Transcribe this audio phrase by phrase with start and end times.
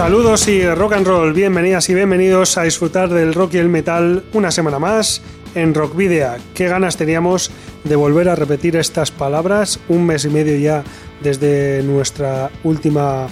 [0.00, 4.24] Saludos y rock and roll, bienvenidas y bienvenidos a disfrutar del rock y el metal
[4.32, 5.20] una semana más
[5.54, 6.36] en Rock Video.
[6.54, 7.50] Qué ganas teníamos
[7.84, 10.84] de volver a repetir estas palabras, un mes y medio ya
[11.22, 13.26] desde nuestra última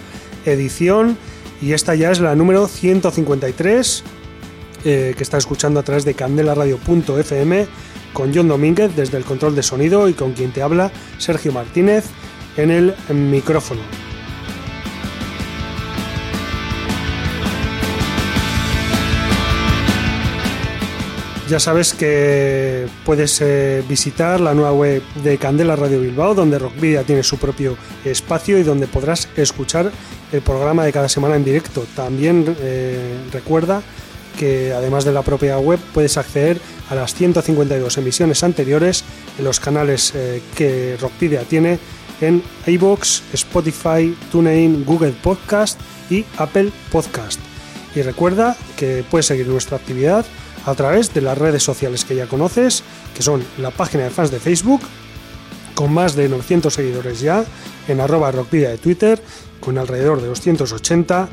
[0.45, 1.17] edición
[1.63, 4.05] y esta ya es la número 153
[4.85, 7.67] eh, que está escuchando a través de candelaradio.fm
[8.13, 12.05] con John Domínguez desde el control de sonido y con quien te habla Sergio Martínez
[12.59, 14.08] en el micrófono.
[21.49, 27.05] Ya sabes que puedes eh, visitar la nueva web de Candela Radio Bilbao, donde Rockvidia
[27.05, 27.75] tiene su propio
[28.05, 29.91] espacio y donde podrás escuchar
[30.31, 31.87] el programa de cada semana en directo.
[31.97, 33.81] También eh, recuerda
[34.39, 39.03] que además de la propia web puedes acceder a las 152 emisiones anteriores
[39.39, 41.79] en los canales eh, que Rockvidia tiene
[42.21, 47.41] en iBox, Spotify, TuneIn, Google Podcast y Apple Podcast.
[47.95, 50.27] Y recuerda que puedes seguir nuestra actividad
[50.69, 52.83] a través de las redes sociales que ya conoces,
[53.15, 54.83] que son la página de fans de Facebook,
[55.75, 57.45] con más de 900 seguidores ya,
[57.89, 59.23] en arroba de Twitter,
[59.61, 61.29] con alrededor de 280,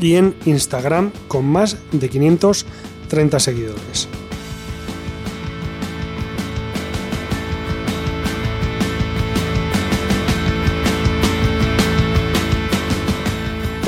[0.00, 4.08] y en Instagram, con más de 530 seguidores.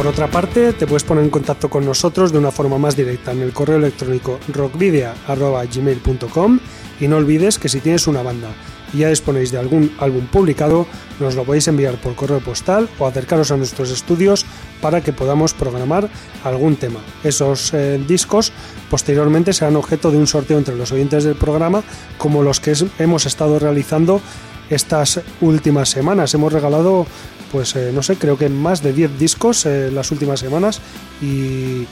[0.00, 3.32] Por otra parte, te puedes poner en contacto con nosotros de una forma más directa
[3.32, 6.58] en el correo electrónico rockvidia.gmail.com
[7.00, 8.48] y no olvides que si tienes una banda
[8.94, 10.86] y ya disponéis de algún álbum publicado,
[11.20, 14.46] nos lo podéis enviar por correo postal o acercaros a nuestros estudios
[14.80, 16.08] para que podamos programar
[16.44, 17.00] algún tema.
[17.22, 18.54] Esos eh, discos
[18.88, 21.82] posteriormente serán objeto de un sorteo entre los oyentes del programa,
[22.16, 24.22] como los que hemos estado realizando
[24.70, 26.32] estas últimas semanas.
[26.32, 27.06] Hemos regalado
[27.50, 30.80] pues eh, no sé, creo que más de 10 discos eh, las últimas semanas.
[31.20, 31.86] Y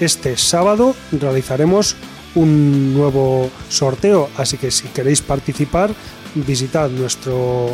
[0.00, 1.96] este sábado realizaremos
[2.34, 5.90] un nuevo sorteo, así que si queréis participar,
[6.34, 7.70] visitad nuestro,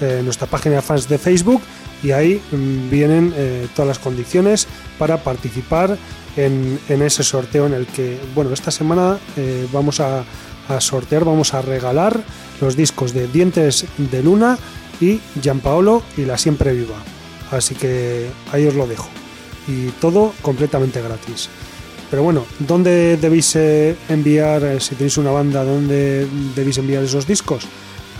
[0.00, 1.60] eh, nuestra página de fans de Facebook
[2.02, 3.34] y ahí mm, vienen
[3.74, 4.66] todas las condiciones
[4.98, 5.98] para participar
[6.36, 9.18] en, ese sorteo en el que, bueno, esta semana
[9.72, 10.24] vamos a
[10.78, 12.20] sortear, vamos a regalar
[12.60, 14.58] los discos de Dientes de Luna,
[15.00, 16.96] y Gianpaolo y la siempre viva.
[17.50, 19.08] Así que ahí os lo dejo.
[19.66, 21.48] Y todo completamente gratis.
[22.10, 27.26] Pero bueno, ¿dónde debéis eh, enviar, eh, si tenéis una banda, dónde debéis enviar esos
[27.26, 27.66] discos?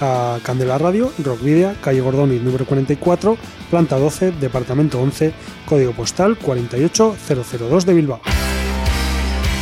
[0.01, 3.37] A Candela Radio, Rockvidia, calle Gordoni, número 44,
[3.71, 5.33] planta 12, departamento 11,
[5.67, 8.21] código postal 48002 de Bilbao.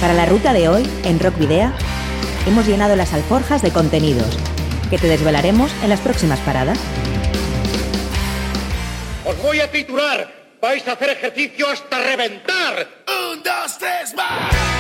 [0.00, 1.72] Para la ruta de hoy, en Rockvidea,
[2.47, 4.37] hemos llenado las alforjas de contenidos
[4.91, 6.78] que te desvelaremos en las próximas paradas.
[9.24, 10.32] Os voy a titular.
[10.60, 12.88] Vais a hacer ejercicio hasta reventar.
[13.06, 14.75] Un, dos, tres, más.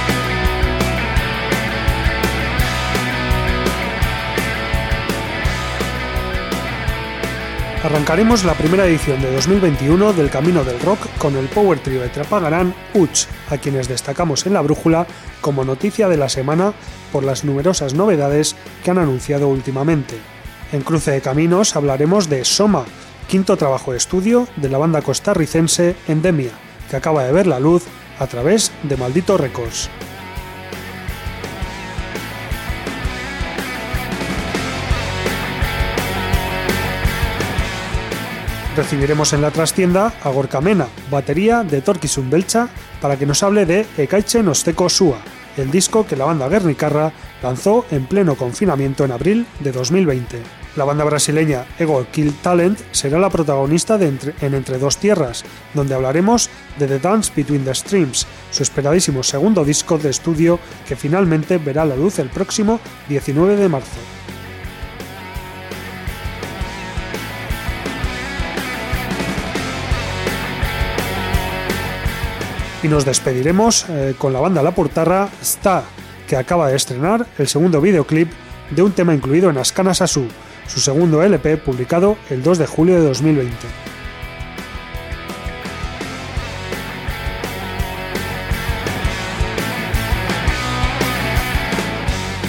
[7.86, 12.08] Arrancaremos la primera edición de 2021 del Camino del Rock con el Power Trio de
[12.08, 15.06] Trapagarán Uch, a quienes destacamos en la brújula
[15.40, 16.72] como noticia de la semana
[17.12, 20.16] por las numerosas novedades que han anunciado últimamente.
[20.72, 22.86] En Cruce de Caminos hablaremos de Soma,
[23.28, 26.50] quinto trabajo de estudio de la banda costarricense Endemia,
[26.90, 27.84] que acaba de ver la luz
[28.18, 29.88] a través de Maldito Records.
[38.76, 42.68] Recibiremos en la trastienda a Gorka Mena, batería de Torquisun Belcha,
[43.00, 45.18] para que nos hable de Ekaiche Nosteko Sua,
[45.56, 47.10] el disco que la banda Guernicarra
[47.42, 50.42] lanzó en pleno confinamiento en abril de 2020.
[50.76, 54.08] La banda brasileña Ego Kill Talent será la protagonista de
[54.42, 59.64] en Entre Dos Tierras, donde hablaremos de The Dance Between the Streams, su esperadísimo segundo
[59.64, 62.78] disco de estudio que finalmente verá la luz el próximo
[63.08, 64.00] 19 de marzo.
[72.86, 75.82] Y nos despediremos eh, con la banda La Portarra Sta,
[76.28, 78.30] que acaba de estrenar el segundo videoclip
[78.70, 80.28] de un tema incluido en Ascana Sasu,
[80.68, 83.56] su segundo LP publicado el 2 de julio de 2020.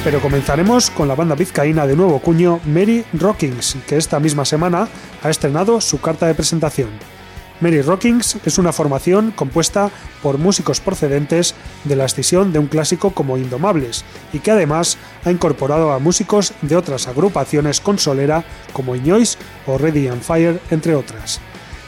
[0.04, 4.88] Pero comenzaremos con la banda vizcaína de nuevo cuño Mary Rockings, que esta misma semana
[5.24, 7.17] ha estrenado su carta de presentación.
[7.60, 9.90] Mary Rockings es una formación compuesta
[10.22, 11.56] por músicos procedentes
[11.86, 16.54] de la escisión de un clásico como Indomables y que además ha incorporado a músicos
[16.62, 18.44] de otras agrupaciones con solera
[18.74, 21.42] como Iñois o Ready and Fire, entre otras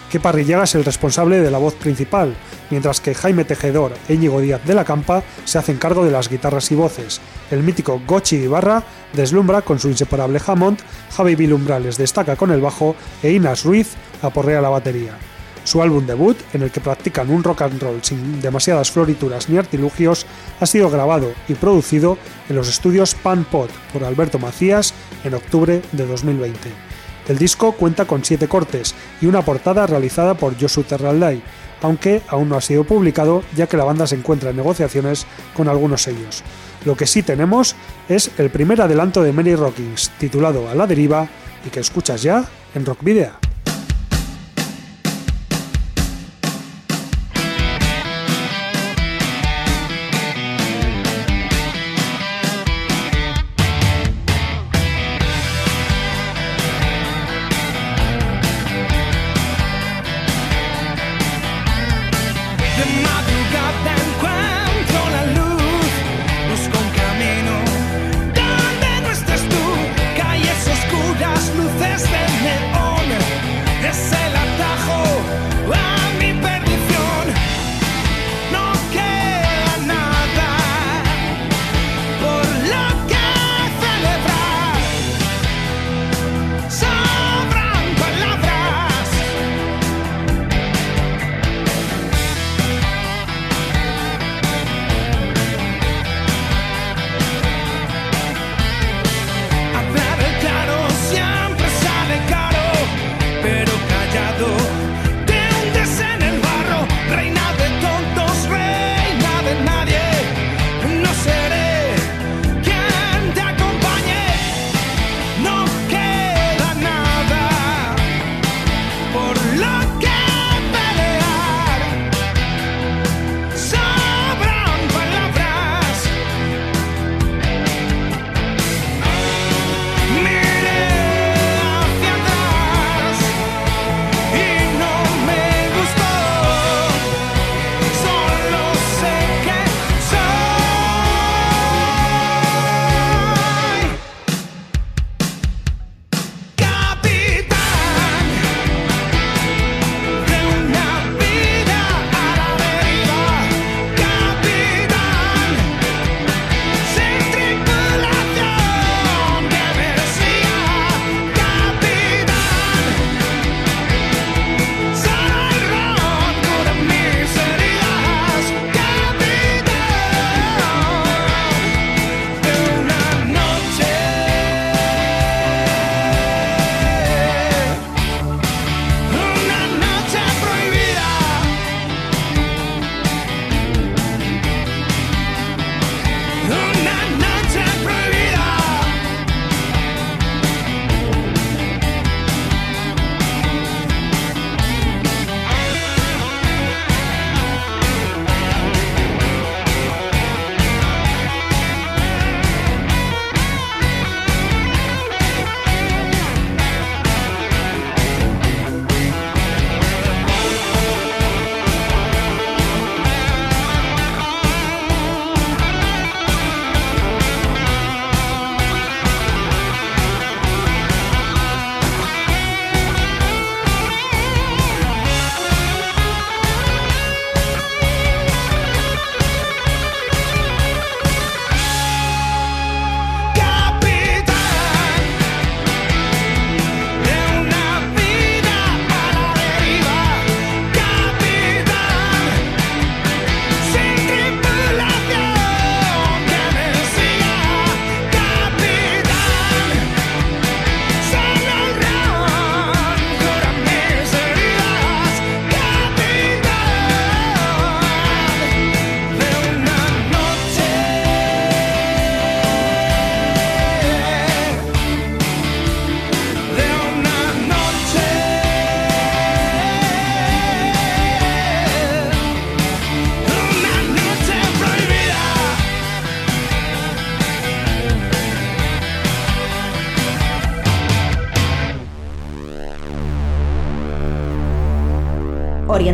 [0.10, 2.34] que Parrillera es el responsable de la voz principal,
[2.72, 6.30] mientras que Jaime Tejedor e Íñigo Díaz de la Campa se hacen cargo de las
[6.30, 7.22] guitarras y voces.
[7.52, 8.84] El mítico Gochi Ibarra
[9.14, 10.80] deslumbra con su inseparable Hammond,
[11.16, 15.16] Javi Vilumbrales destaca con el bajo e Inas Ruiz aporrea la batería.
[15.64, 19.58] Su álbum debut, en el que practican un rock and roll sin demasiadas florituras ni
[19.58, 20.26] artilugios,
[20.60, 22.18] ha sido grabado y producido
[22.50, 26.70] en los estudios Pan Pot por Alberto Macías en octubre de 2020.
[27.28, 31.44] El disco cuenta con siete cortes y una portada realizada por Josu Terralday,
[31.82, 35.68] aunque aún no ha sido publicado ya que la banda se encuentra en negociaciones con
[35.68, 36.44] algunos sellos.
[36.86, 37.76] Lo que sí tenemos
[38.08, 41.28] es el primer adelanto de Many Rockings, titulado A la deriva
[41.66, 43.49] y que escuchas ya en Rock Video.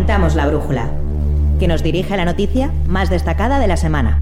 [0.08, 0.92] La brújula,
[1.60, 4.22] que nos dirige la noticia más destacada de la semana.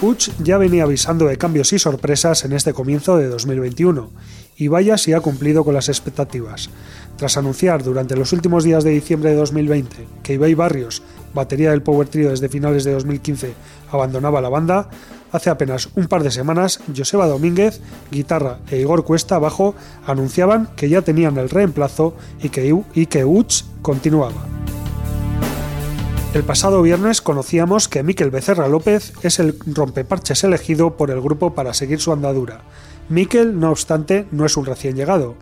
[0.00, 4.10] Uch ya venía avisando de cambios y sorpresas en este comienzo de 2021,
[4.56, 6.70] y vaya si ha cumplido con las expectativas.
[7.16, 11.02] Tras anunciar durante los últimos días de diciembre de 2020 que Ibai Barrios,
[11.34, 13.52] batería del Power Trio desde finales de 2015,
[13.92, 14.88] abandonaba la banda,
[15.32, 17.80] hace apenas un par de semanas Joseba Domínguez,
[18.10, 19.74] guitarra e Igor Cuesta, bajo,
[20.06, 24.46] anunciaban que ya tenían el reemplazo y que, y que Uch continuaba.
[26.34, 31.54] El pasado viernes conocíamos que Miquel Becerra López es el rompeparches elegido por el grupo
[31.54, 32.60] para seguir su andadura.
[33.08, 35.36] Miquel, no obstante, no es un recién llegado.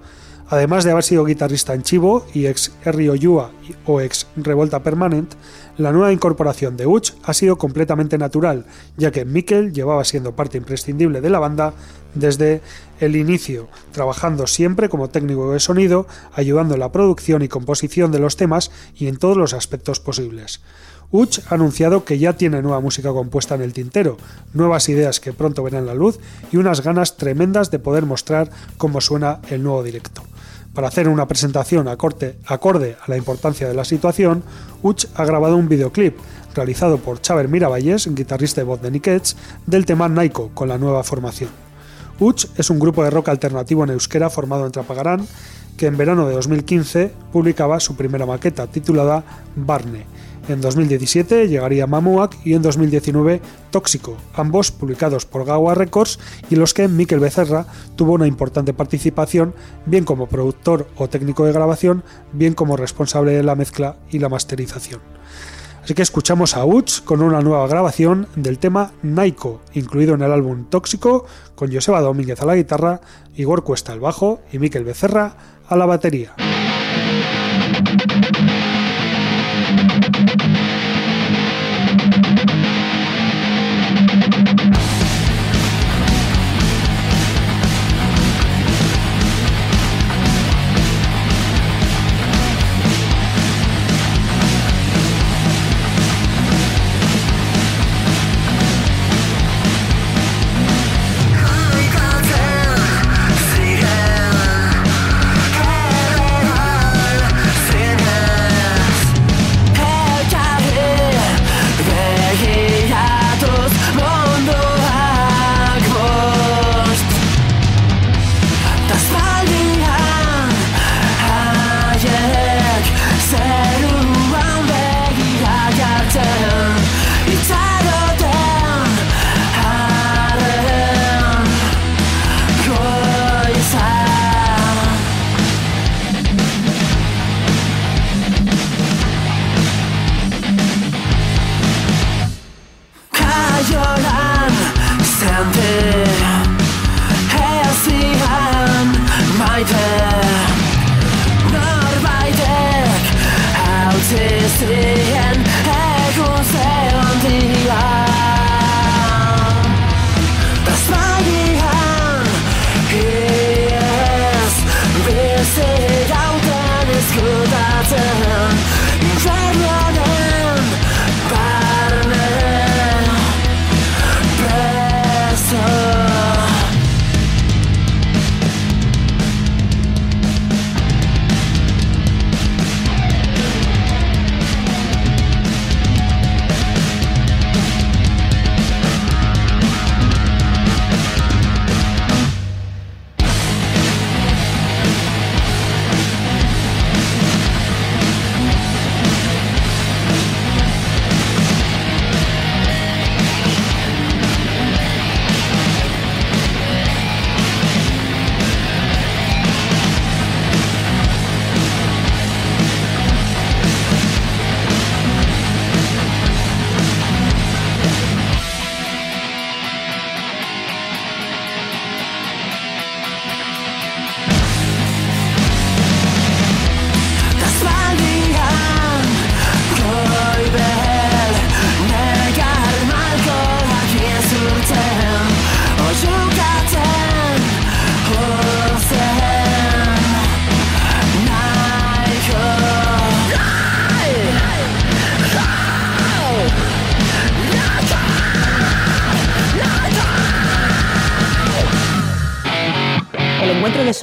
[0.55, 3.51] Además de haber sido guitarrista en Chivo y ex Rio Yua
[3.87, 5.35] o ex Revolta Permanent,
[5.79, 8.65] la nueva incorporación de Uch ha sido completamente natural,
[8.97, 11.75] ya que Mikel llevaba siendo parte imprescindible de la banda
[12.15, 12.61] desde
[13.01, 18.21] el inicio, trabajando siempre como técnico de sonido, ayudando en la producción y composición de
[18.21, 20.61] los temas y en todos los aspectos posibles.
[21.11, 24.19] Uch ha anunciado que ya tiene nueva música compuesta en el tintero,
[24.53, 26.21] nuevas ideas que pronto verán la luz
[26.53, 30.23] y unas ganas tremendas de poder mostrar cómo suena el nuevo directo.
[30.75, 34.43] Para hacer una presentación acorde, a la importancia de la situación,
[34.83, 36.17] Uch ha grabado un videoclip
[36.53, 39.09] realizado por Chaver Miravalles, guitarrista de voz de Nick
[39.67, 41.51] del tema Naiko con la nueva formación.
[42.19, 45.27] Uch es un grupo de rock alternativo en euskera formado en Trapagarán
[45.77, 50.07] que en verano de 2015 publicaba su primera maqueta titulada Barne
[50.49, 56.19] en 2017 llegaría Mamuak y en 2019 Tóxico, ambos publicados por Gawa Records
[56.51, 59.55] y en los que Mikel Becerra tuvo una importante participación,
[59.87, 64.29] bien como productor o técnico de grabación, bien como responsable de la mezcla y la
[64.29, 65.01] masterización.
[65.83, 70.33] Así que escuchamos a Uts con una nueva grabación del tema Naiko, incluido en el
[70.33, 73.03] álbum Tóxico, con Joseba Domínguez a la guitarra,
[73.37, 75.37] Igor Cuesta al bajo y Mikel Becerra
[75.69, 76.35] a la batería.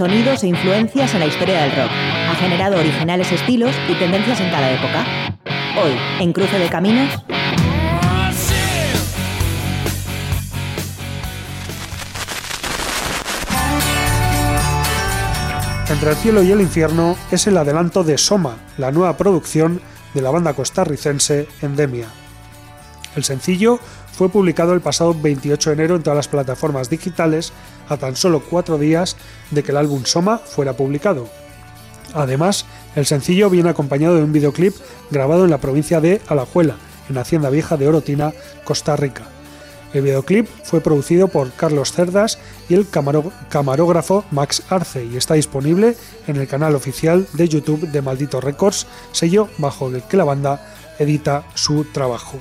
[0.01, 1.91] Sonidos e influencias en la historia del rock.
[1.91, 5.05] Ha generado originales estilos y tendencias en cada época.
[5.79, 7.24] Hoy, en Cruce de Caminos,
[15.88, 19.81] Entre el cielo y el infierno es el adelanto de Soma, la nueva producción
[20.15, 22.08] de la banda costarricense Endemia.
[23.15, 23.79] El sencillo
[24.12, 27.53] fue publicado el pasado 28 de enero en todas las plataformas digitales
[27.91, 29.17] a tan solo cuatro días
[29.51, 31.27] de que el álbum Soma fuera publicado.
[32.13, 34.74] Además, el sencillo viene acompañado de un videoclip
[35.12, 36.77] grabado en la provincia de Alajuela,
[37.10, 38.33] en Hacienda Vieja de Orotina,
[38.63, 39.24] Costa Rica.
[39.93, 42.88] El videoclip fue producido por Carlos Cerdas y el
[43.50, 48.88] camarógrafo Max Arce y está disponible en el canal oficial de YouTube de Maldito Records,
[49.12, 50.65] sello bajo el que la banda
[50.98, 52.39] edita su trabajo.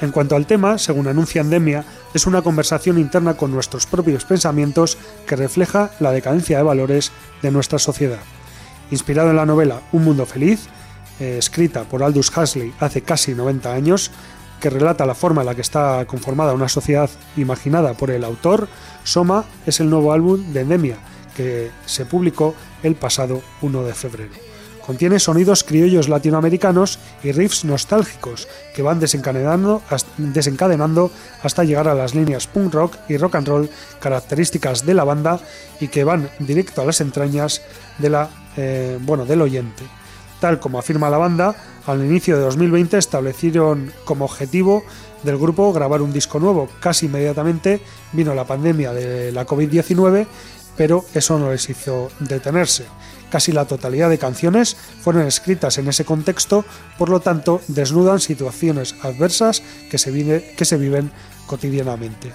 [0.00, 4.98] En cuanto al tema, según anuncia Endemia, es una conversación interna con nuestros propios pensamientos
[5.26, 7.12] que refleja la decadencia de valores
[7.42, 8.20] de nuestra sociedad.
[8.90, 10.66] Inspirado en la novela Un Mundo Feliz,
[11.18, 14.10] eh, escrita por Aldous Huxley hace casi 90 años,
[14.60, 18.68] que relata la forma en la que está conformada una sociedad imaginada por el autor,
[19.04, 20.96] Soma es el nuevo álbum de Endemia,
[21.36, 24.45] que se publicó el pasado 1 de febrero.
[24.86, 29.82] Contiene sonidos criollos latinoamericanos y riffs nostálgicos que van desencadenando,
[31.42, 35.40] hasta llegar a las líneas punk rock y rock and roll características de la banda
[35.80, 37.62] y que van directo a las entrañas
[37.98, 39.82] de la, eh, bueno, del oyente.
[40.38, 44.84] Tal como afirma la banda, al inicio de 2020 establecieron como objetivo
[45.24, 46.68] del grupo grabar un disco nuevo.
[46.78, 47.80] Casi inmediatamente
[48.12, 50.26] vino la pandemia de la COVID-19,
[50.76, 52.84] pero eso no les hizo detenerse.
[53.30, 56.64] Casi la totalidad de canciones fueron escritas en ese contexto,
[56.98, 61.10] por lo tanto desnudan situaciones adversas que se, que se viven
[61.46, 62.32] cotidianamente.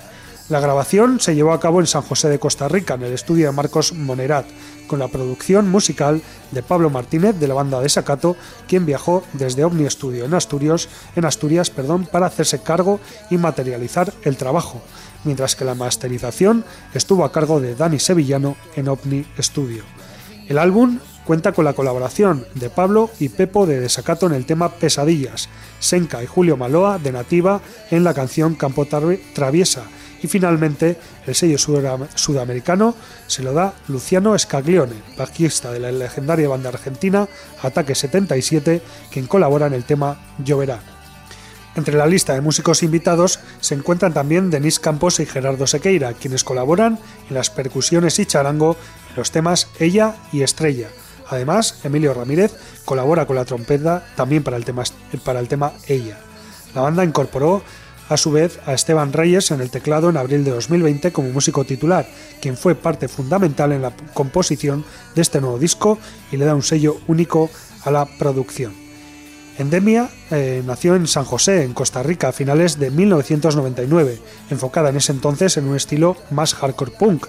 [0.51, 3.45] La grabación se llevó a cabo en San José de Costa Rica, en el estudio
[3.45, 4.45] de Marcos Monerat,
[4.86, 8.36] con la producción musical de Pablo Martínez de la banda de Sacato,
[8.67, 12.99] quien viajó desde Omni Studio en Asturias, en Asturias perdón, para hacerse cargo
[13.30, 14.82] y materializar el trabajo,
[15.23, 19.86] mientras que la masterización estuvo a cargo de Dani Sevillano en Omni Studio.
[20.47, 24.69] El álbum cuenta con la colaboración de Pablo y Pepo de Desacato en el tema
[24.69, 25.49] Pesadillas,
[25.80, 29.84] Senka y Julio Maloa de Nativa en la canción Campo Traviesa,
[30.23, 36.69] y finalmente, el sello sudamericano se lo da Luciano Scaglione, bajista de la legendaria banda
[36.69, 37.27] argentina
[37.63, 40.80] Ataque 77, quien colabora en el tema Lloverá.
[41.73, 46.43] Entre la lista de músicos invitados se encuentran también Denis Campos y Gerardo Sequeira, quienes
[46.43, 46.99] colaboran
[47.30, 48.75] en las percusiones y charango
[49.15, 50.89] los temas Ella y Estrella.
[51.30, 52.54] Además, Emilio Ramírez
[52.86, 56.19] colabora con la trompeta también para el tema, Ella.
[56.76, 57.63] La banda incorporó
[58.10, 61.63] a su vez a Esteban Reyes en el teclado en abril de 2020 como músico
[61.63, 62.06] titular,
[62.41, 64.84] quien fue parte fundamental en la composición
[65.15, 65.97] de este nuevo disco
[66.32, 67.50] y le da un sello único
[67.86, 68.74] a la producción.
[69.58, 74.19] Endemia eh, nació en San José, en Costa Rica, a finales de 1999,
[74.50, 77.28] enfocada en ese entonces en un estilo más hardcore punk.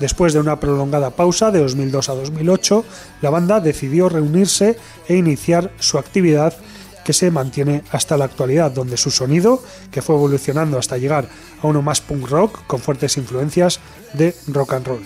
[0.00, 2.84] Después de una prolongada pausa de 2002 a 2008,
[3.20, 6.54] la banda decidió reunirse e iniciar su actividad
[7.04, 11.28] que se mantiene hasta la actualidad, donde su sonido, que fue evolucionando hasta llegar
[11.62, 13.80] a uno más punk rock con fuertes influencias
[14.14, 15.02] de rock and roll.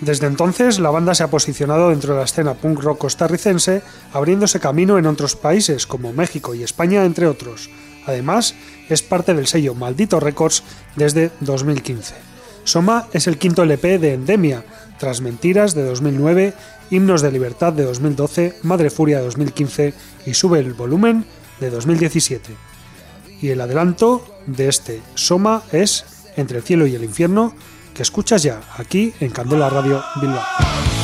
[0.00, 4.60] Desde entonces, la banda se ha posicionado dentro de la escena punk rock costarricense, abriéndose
[4.60, 7.68] camino en otros países como México y España, entre otros.
[8.06, 8.54] Además,
[8.88, 10.62] es parte del sello Maldito Records
[10.96, 12.33] desde 2015.
[12.64, 14.64] Soma es el quinto LP de Endemia,
[14.98, 16.54] tras Mentiras de 2009,
[16.90, 19.94] Himnos de Libertad de 2012, Madre Furia de 2015
[20.26, 21.24] y Sube el Volumen
[21.60, 22.54] de 2017.
[23.40, 26.04] Y el adelanto de este Soma es
[26.36, 27.54] Entre el cielo y el infierno,
[27.94, 31.03] que escuchas ya aquí en Candela Radio Bilbao.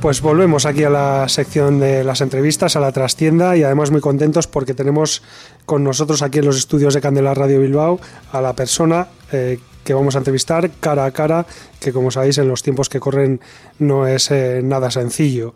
[0.00, 4.00] Pues volvemos aquí a la sección de las entrevistas, a la trastienda y además muy
[4.00, 5.22] contentos porque tenemos
[5.66, 8.00] con nosotros aquí en los estudios de Candela Radio Bilbao
[8.32, 11.44] a la persona eh, que vamos a entrevistar cara a cara,
[11.80, 13.40] que como sabéis en los tiempos que corren
[13.78, 15.52] no es eh, nada sencillo.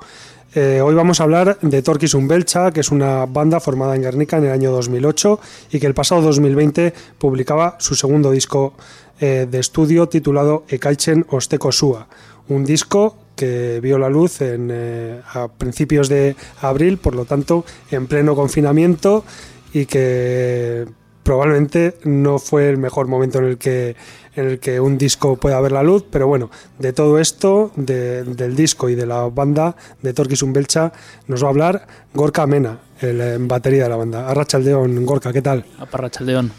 [0.54, 4.36] Eh, hoy vamos a hablar de Torquis Umbelcha, que es una banda formada en Guernica
[4.36, 8.74] en el año 2008 y que el pasado 2020 publicaba su segundo disco
[9.20, 12.08] de estudio titulado Ekaichen Osteko Sua,
[12.48, 17.64] un disco que vio la luz en, eh, a principios de abril, por lo tanto
[17.90, 19.24] en pleno confinamiento
[19.72, 20.86] y que
[21.22, 23.96] probablemente no fue el mejor momento en el que
[24.36, 28.24] en el que un disco pueda ver la luz, pero bueno, de todo esto, de-
[28.24, 30.92] del disco y de la banda de Torquis Umbelcha,
[31.28, 34.28] nos va a hablar Gorka Mena, el eh, batería de la banda.
[34.28, 35.64] Arrachaldeón, Gorka, ¿qué tal?
[35.78, 36.50] Aparrachaldeón.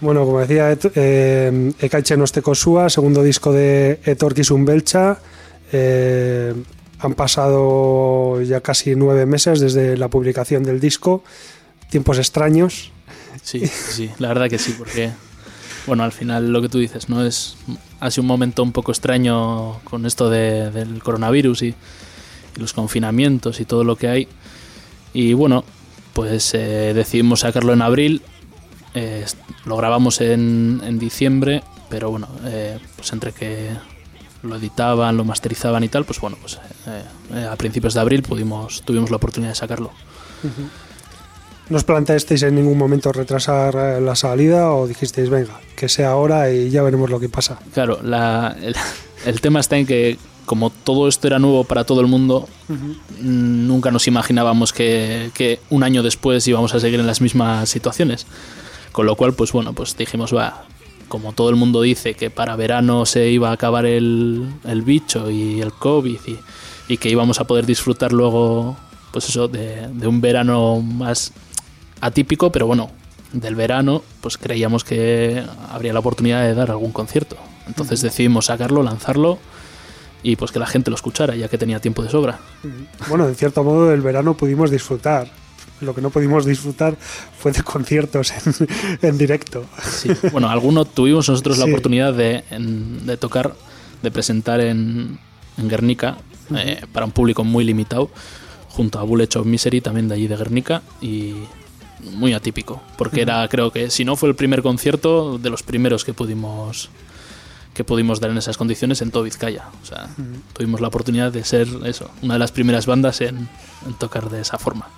[0.00, 5.18] Bueno, como decía, eh, Ekaiche Nostekosua, segundo disco de Etorquis Umbelcha.
[5.72, 6.54] Eh,
[6.98, 11.24] han pasado ya casi nueve meses desde la publicación del disco.
[11.90, 12.92] Tiempos extraños.
[13.42, 15.10] Sí, sí, la verdad que sí, porque,
[15.86, 17.24] bueno, al final lo que tú dices, ¿no?
[17.26, 17.56] Es,
[17.98, 22.72] ha sido un momento un poco extraño con esto de- del coronavirus y, y los
[22.72, 24.28] confinamientos y todo lo que hay.
[25.12, 25.64] Y bueno,
[26.12, 28.22] pues eh, decidimos sacarlo en abril,
[28.94, 29.24] eh,
[29.64, 33.70] lo grabamos en, en diciembre, pero bueno, eh, pues entre que
[34.42, 36.54] lo editaban, lo masterizaban y tal, pues bueno, pues
[36.86, 37.02] eh,
[37.34, 39.90] eh, a principios de abril pudimos, tuvimos la oportunidad de sacarlo.
[41.68, 46.10] ¿No os planteasteis en ningún momento retrasar eh, la salida o dijisteis, venga, que sea
[46.10, 47.58] ahora y ya veremos lo que pasa?
[47.72, 48.74] Claro, la- el,
[49.24, 53.66] el tema está en que como todo esto era nuevo para todo el mundo, mm,
[53.68, 58.26] nunca nos imaginábamos que, que un año después íbamos a seguir en las mismas situaciones.
[58.90, 60.64] Con lo cual, pues bueno, pues dijimos, va,
[61.12, 65.30] como todo el mundo dice que para verano se iba a acabar el, el bicho
[65.30, 66.38] y el COVID y,
[66.88, 68.78] y que íbamos a poder disfrutar luego,
[69.12, 71.34] pues eso, de, de un verano más
[72.00, 72.90] atípico, pero bueno,
[73.34, 77.36] del verano, pues creíamos que habría la oportunidad de dar algún concierto.
[77.66, 79.38] Entonces decidimos sacarlo, lanzarlo
[80.22, 82.38] y pues que la gente lo escuchara, ya que tenía tiempo de sobra.
[83.10, 85.28] Bueno, en cierto modo del verano pudimos disfrutar.
[85.82, 86.96] Lo que no pudimos disfrutar
[87.38, 88.68] fue de conciertos en,
[89.02, 89.64] en directo.
[89.82, 93.54] Sí, bueno, alguno tuvimos nosotros la oportunidad de, en- de tocar,
[94.02, 95.18] de presentar en,
[95.58, 96.18] en Guernica
[96.56, 98.10] eh, para un público muy limitado,
[98.68, 101.34] junto a Bullet of Misery, también de allí de Guernica, y
[102.14, 106.04] muy atípico, porque era, creo que, si no fue el primer concierto, de los primeros
[106.04, 106.88] que pudimos
[107.74, 109.64] que pudimos dar en esas condiciones en todo Vizcaya.
[109.82, 110.10] O sea,
[110.52, 113.48] tuvimos la oportunidad de ser eso, una de las primeras bandas en,
[113.86, 114.88] en tocar de esa forma.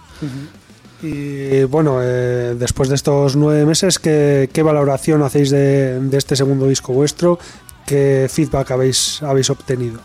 [1.04, 6.34] Y bueno, eh, después de estos nueve meses, ¿qué, qué valoración hacéis de, de este
[6.34, 7.38] segundo disco vuestro?
[7.86, 10.00] ¿Qué feedback habéis, habéis obtenido?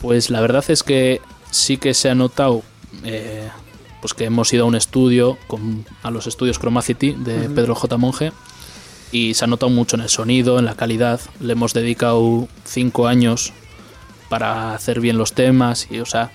[0.00, 2.62] Pues la verdad es que sí que se ha notado
[3.04, 3.50] eh,
[4.00, 7.96] pues que hemos ido a un estudio, con, a los estudios Chromacity de Pedro J.
[7.98, 8.32] Monge,
[9.12, 11.20] y se ha notado mucho en el sonido, en la calidad.
[11.38, 13.52] Le hemos dedicado cinco años
[14.30, 16.32] para hacer bien los temas, y o sea,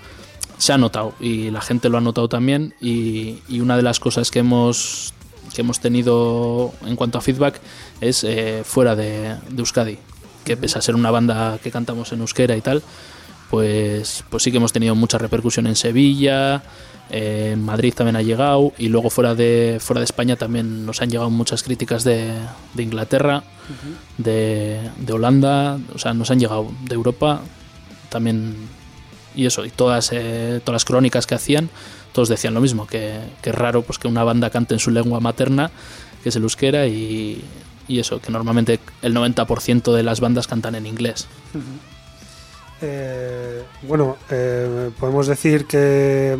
[0.58, 2.74] se ha notado, y la gente lo ha notado también.
[2.80, 5.14] Y, y una de las cosas que hemos,
[5.54, 7.60] que hemos tenido en cuanto a feedback
[8.00, 9.98] es eh, fuera de, de Euskadi,
[10.44, 12.82] que pese a ser una banda que cantamos en euskera y tal,
[13.50, 16.62] pues, pues sí que hemos tenido mucha repercusión en Sevilla,
[17.10, 21.00] eh, en Madrid también ha llegado y luego fuera de, fuera de España también nos
[21.00, 22.32] han llegado muchas críticas de,
[22.74, 23.42] de Inglaterra,
[24.18, 27.40] de, de Holanda, o sea, nos han llegado de Europa
[28.10, 28.56] también
[29.38, 31.70] y eso, y todas, eh, todas las crónicas que hacían,
[32.12, 34.90] todos decían lo mismo, que, que es raro pues, que una banda cante en su
[34.90, 35.70] lengua materna,
[36.24, 37.44] que es el euskera, y,
[37.86, 41.28] y eso, que normalmente el 90% de las bandas cantan en inglés.
[42.82, 46.36] Eh, bueno, eh, podemos decir que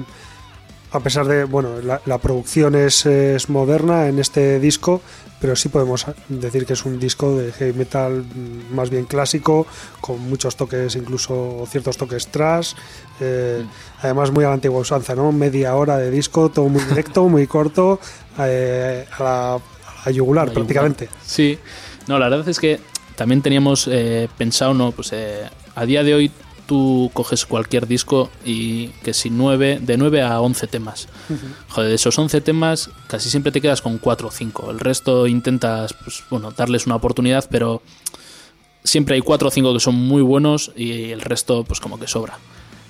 [0.91, 3.07] a pesar de, bueno, la, producción es
[3.49, 5.03] moderna en este disco,
[5.41, 9.67] pero sí podemos decir que es un disco de heavy metal mm, más bien clásico,
[10.01, 12.73] con muchos toques, incluso ciertos toques trash,
[13.21, 13.65] eh,
[14.03, 15.31] además muy a la antigua usanza, ¿no?
[15.33, 18.01] Media hora de disco, todo muy directo, muy corto,
[18.39, 19.61] eh, a, la, a
[20.07, 21.05] la yugular La prácticamente.
[21.07, 21.25] yugular.
[21.27, 21.59] Sí,
[22.07, 22.81] no, la verdad es que
[23.17, 25.43] también teníamos eh, pensado, no, pues eh,
[25.75, 26.31] a día de hoy
[26.69, 31.09] tú coges cualquier disco y que si 9, de 9 a 11 temas.
[31.71, 34.71] Joder, de esos 11 temas casi siempre te quedas con 4 o 5.
[34.71, 37.81] El resto intentas, pues bueno, darles una oportunidad, pero
[38.85, 42.07] siempre hay 4 o 5 que son muy buenos y el resto pues como que
[42.07, 42.39] sobra.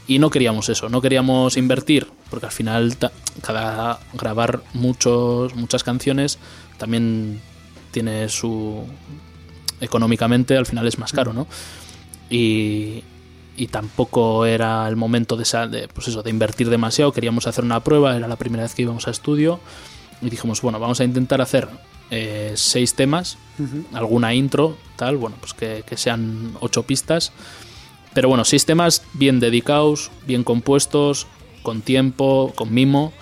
[0.09, 2.97] Y no queríamos eso, no queríamos invertir, porque al final
[3.43, 6.41] cada grabar muchos, muchas canciones
[6.79, 7.41] también
[7.93, 8.85] tiene su
[9.81, 11.47] económicamente al final es más caro, ¿no?
[12.29, 13.05] Y,
[13.59, 17.65] y tampoco era el momento de, esa- de, pues eso, de invertir demasiado, queríamos hacer
[17.65, 19.61] una prueba, era la primera vez que íbamos a estudio
[20.23, 21.69] y dijimos, bueno, vamos a intentar hacer
[22.11, 23.37] eh, seis temas,
[23.93, 27.33] alguna intro, tal, bueno, pues que, que sean ocho pistas,
[28.15, 31.27] pero bueno, seis temas bien dedicados, bien compuestos,
[31.63, 33.13] con tiempo, con mimo.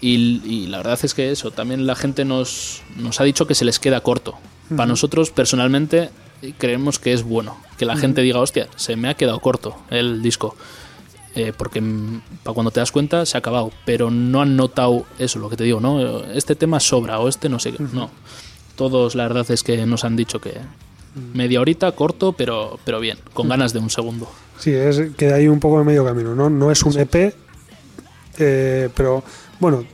[0.00, 3.54] Y, y la verdad es que eso, también la gente nos, nos ha dicho que
[3.54, 4.34] se les queda corto.
[4.76, 6.10] Para nosotros, personalmente,
[6.58, 7.56] creemos que es bueno.
[7.78, 10.56] Que la gente diga, hostia, se me ha quedado corto el disco.
[11.34, 11.82] Eh, porque
[12.42, 13.72] para cuando te das cuenta se ha acabado.
[13.84, 16.24] Pero no han notado eso, lo que te digo, ¿no?
[16.26, 17.82] Este tema sobra o este no sé qué.
[17.92, 18.10] No.
[18.76, 20.54] Todos, la verdad es que nos han dicho que
[21.34, 24.28] media horita, corto, pero, pero bien, con ganas de un segundo.
[24.58, 26.48] Sí, es, queda ahí un poco en medio camino, ¿no?
[26.48, 27.34] No es un EP,
[28.38, 29.22] eh, pero
[29.60, 29.84] bueno,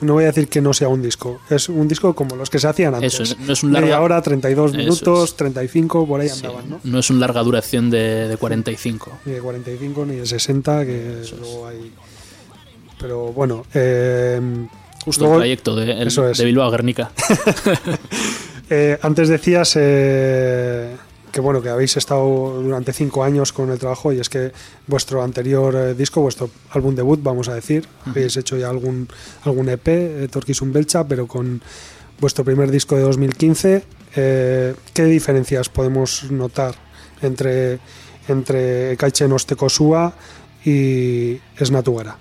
[0.00, 1.40] no voy a decir que no sea un disco.
[1.50, 3.14] Es un disco como los que se hacían antes.
[3.14, 5.36] Eso es, no es un Media larga- hora, 32 Eso minutos, es.
[5.36, 6.80] 35, por ahí Sí, andaban, ¿no?
[6.84, 9.18] no es una larga duración de, de 45.
[9.24, 11.92] Ni de 45 ni de 60, que luego hay...
[13.00, 14.40] Pero bueno, eh,
[15.04, 16.16] Justo luego- el trayecto de, el- es.
[16.38, 17.10] de Bilbao a Guernica.
[18.70, 20.94] Eh, antes decías eh,
[21.32, 24.52] que bueno que habéis estado durante cinco años con el trabajo y es que
[24.86, 29.08] vuestro anterior eh, disco, vuestro álbum debut, vamos a decir, habéis hecho ya algún
[29.44, 31.60] algún EP, eh, Torquisum Belcha, pero con
[32.20, 33.84] vuestro primer disco de 2015,
[34.16, 36.74] eh, ¿qué diferencias podemos notar
[37.22, 37.78] entre
[38.28, 40.14] entre Kaichen Ostekosua
[40.64, 42.16] y Esnatuara?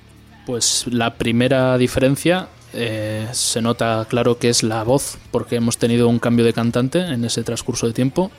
[0.46, 6.08] Pues la primera diferencia eh, se nota claro que es la voz, porque hemos tenido
[6.10, 8.32] un cambio de cantante en ese transcurso de tiempo.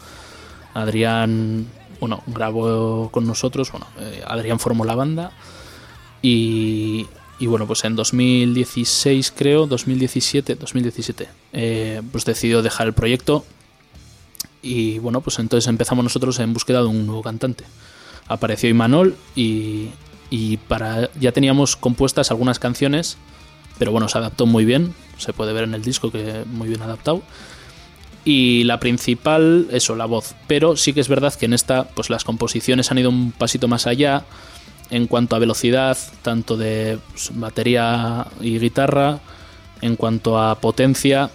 [0.75, 1.67] Adrián,
[2.01, 5.33] bueno, grabó con nosotros, bueno, eh, Adrián formó la banda
[6.23, 7.07] y,
[7.39, 13.45] y bueno, pues en 2016 creo, 2017, 2017, eh, pues decidió dejar el proyecto
[14.63, 17.65] y bueno, pues entonces empezamos nosotros en búsqueda de un nuevo cantante.
[18.27, 19.91] Apareció Imanol y,
[20.31, 23.17] y para ya teníamos compuestas algunas canciones,
[23.79, 24.95] pero bueno, se adaptó muy bien.
[25.17, 27.23] se puede ver en el disco que muy bien adaptado.
[28.29, 30.35] Y la principal, eso, la voz.
[30.47, 33.69] Pero sí que es verdad que en esta, pues las composiciones han ido un pasito
[33.69, 34.27] más allá
[34.91, 39.21] en cuanto a velocidad, tanto de pues, batería y guitarra,
[39.81, 41.31] en cuanto a potencia.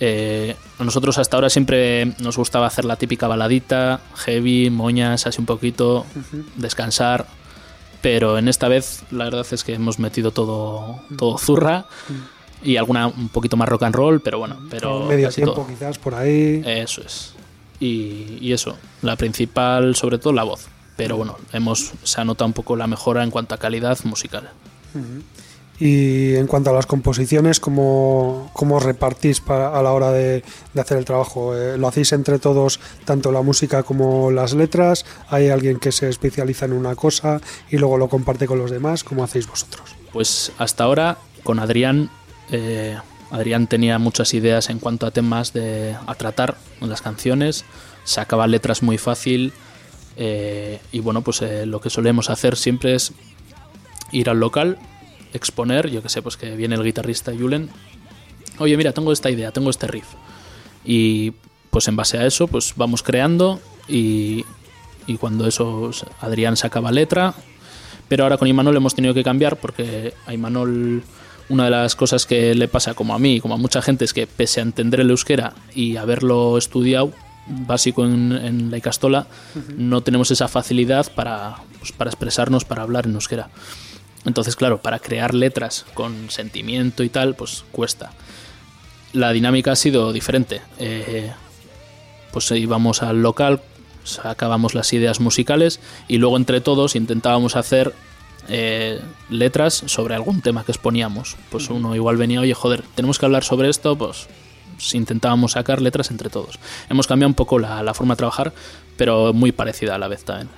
[0.00, 5.40] Eh, a nosotros hasta ahora siempre nos gustaba hacer la típica baladita, heavy, moñas, así
[5.40, 6.06] un poquito,
[6.56, 7.26] descansar.
[8.02, 11.86] Pero en esta vez la verdad es que hemos metido todo, todo zurra
[12.62, 15.66] y alguna un poquito más rock and roll, pero bueno, pero Medio tiempo todo.
[15.66, 16.62] quizás por ahí.
[16.66, 17.34] Eso es.
[17.80, 20.66] Y, y eso, la principal, sobre todo la voz.
[20.96, 24.48] Pero bueno, hemos, se ha notado un poco la mejora en cuanto a calidad musical.
[25.78, 30.42] Y en cuanto a las composiciones, ¿cómo, cómo repartís para- a la hora de,
[30.72, 31.54] de hacer el trabajo?
[31.54, 35.04] Eh, ¿Lo hacéis entre todos, tanto la música como las letras?
[35.28, 39.04] ¿Hay alguien que se especializa en una cosa y luego lo comparte con los demás?
[39.04, 39.90] ¿Cómo hacéis vosotros?
[40.14, 42.08] Pues hasta ahora, con Adrián,
[42.50, 42.96] eh,
[43.30, 47.64] Adrián tenía muchas ideas en cuanto a temas de, a tratar en las canciones,
[48.04, 49.52] sacaba letras muy fácil
[50.16, 53.12] eh, y bueno, pues eh, lo que solemos hacer siempre es
[54.12, 54.78] ir al local,
[55.32, 57.68] exponer, yo que sé, pues que viene el guitarrista Julen,
[58.58, 60.06] oye mira, tengo esta idea, tengo este riff
[60.84, 61.32] y
[61.70, 64.44] pues en base a eso pues vamos creando y,
[65.08, 67.34] y cuando eso Adrián sacaba letra,
[68.08, 71.02] pero ahora con Imanol hemos tenido que cambiar porque a Imanol
[71.48, 74.12] una de las cosas que le pasa como a mí, como a mucha gente, es
[74.12, 77.12] que pese a entender el euskera y haberlo estudiado
[77.46, 79.26] básico en, en la Icastola,
[79.76, 83.50] no tenemos esa facilidad para, pues, para expresarnos, para hablar en euskera.
[84.24, 88.10] Entonces, claro, para crear letras con sentimiento y tal, pues cuesta.
[89.12, 90.60] La dinámica ha sido diferente.
[90.78, 91.32] Eh,
[92.32, 93.62] pues íbamos al local,
[94.02, 97.94] sacábamos las ideas musicales y luego entre todos intentábamos hacer
[98.48, 101.36] eh, letras sobre algún tema que exponíamos.
[101.50, 104.26] Pues uno igual venía, oye, joder, tenemos que hablar sobre esto, pues
[104.92, 106.58] intentábamos sacar letras entre todos.
[106.90, 108.52] Hemos cambiado un poco la, la forma de trabajar,
[108.96, 110.48] pero muy parecida a la vez también.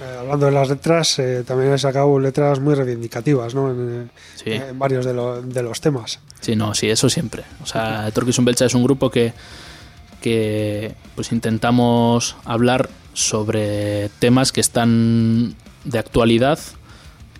[0.00, 3.70] Eh, hablando de las letras, eh, también he sacado letras muy reivindicativas ¿no?
[3.70, 4.50] en, Sí.
[4.50, 6.18] en varios de, lo- de los temas.
[6.40, 7.44] Sí, no, sí, eso siempre.
[7.62, 9.32] O sea, Torquis Belcha es un grupo que,
[10.20, 16.58] que pues intentamos hablar sobre temas que están de actualidad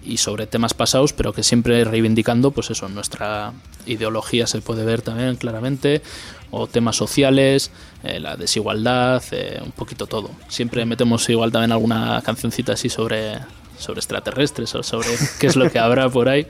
[0.05, 3.53] y sobre temas pasados, pero que siempre reivindicando, pues eso, nuestra
[3.87, 6.03] ideología se puede ver también claramente,
[6.51, 7.71] o temas sociales,
[8.03, 10.31] eh, la desigualdad, eh, un poquito todo.
[10.49, 13.39] Siempre metemos igual también alguna cancioncita así sobre,
[13.79, 15.09] sobre extraterrestres o sobre
[15.41, 16.47] qué es lo que habrá por ahí,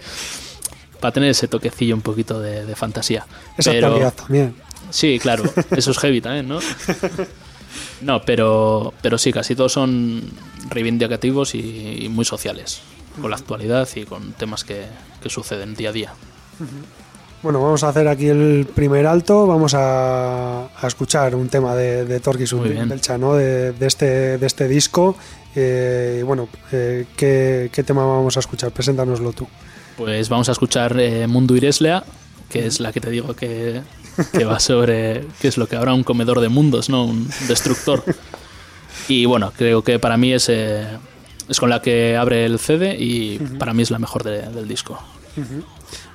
[1.01, 3.25] para tener ese toquecillo un poquito de, de fantasía.
[3.57, 4.55] Esa Pero- actualidad también.
[4.91, 5.45] Sí, claro,
[5.77, 6.59] eso es heavy también, ¿no?
[8.01, 10.23] No, pero, pero sí, casi todos son
[10.71, 12.81] reivindicativos y, y muy sociales,
[13.21, 14.87] con la actualidad y con temas que,
[15.23, 16.15] que suceden día a día.
[17.43, 19.47] Bueno, vamos a hacer aquí el primer alto.
[19.47, 22.89] Vamos a, a escuchar un tema de, de Torquis Muy bien.
[22.89, 23.35] Belcha, ¿no?
[23.35, 25.15] De, de este, de este disco.
[25.55, 28.73] Eh, bueno, eh, ¿qué, qué tema vamos a escuchar?
[28.73, 29.47] Preséntanoslo tú.
[29.99, 32.03] Pues vamos a escuchar eh, Mundo Ireslea,
[32.49, 33.83] que es la que te digo que,
[34.33, 37.05] que va sobre qué es lo que habrá un comedor de mundos, ¿no?
[37.05, 38.03] Un destructor.
[39.09, 40.87] Y bueno, creo que para mí es, eh,
[41.49, 44.67] es con la que abre el CD y para mí es la mejor de- del
[44.69, 44.99] disco.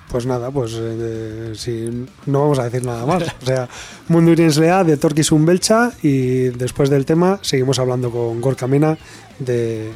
[0.10, 3.22] Pues nada, pues eh, si no vamos a decir nada más.
[3.42, 3.70] O sea,
[4.08, 8.98] Mundo Lea de Torquis Belcha y después del tema seguimos hablando con Gorka Mena
[9.38, 9.92] de,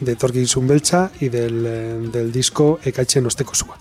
[0.00, 3.78] de Torquis Belcha y del, eh, del disco Ekaiche Nosteko Sua.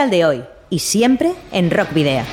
[0.00, 2.24] Metal de hoy y siempre en Rock Video.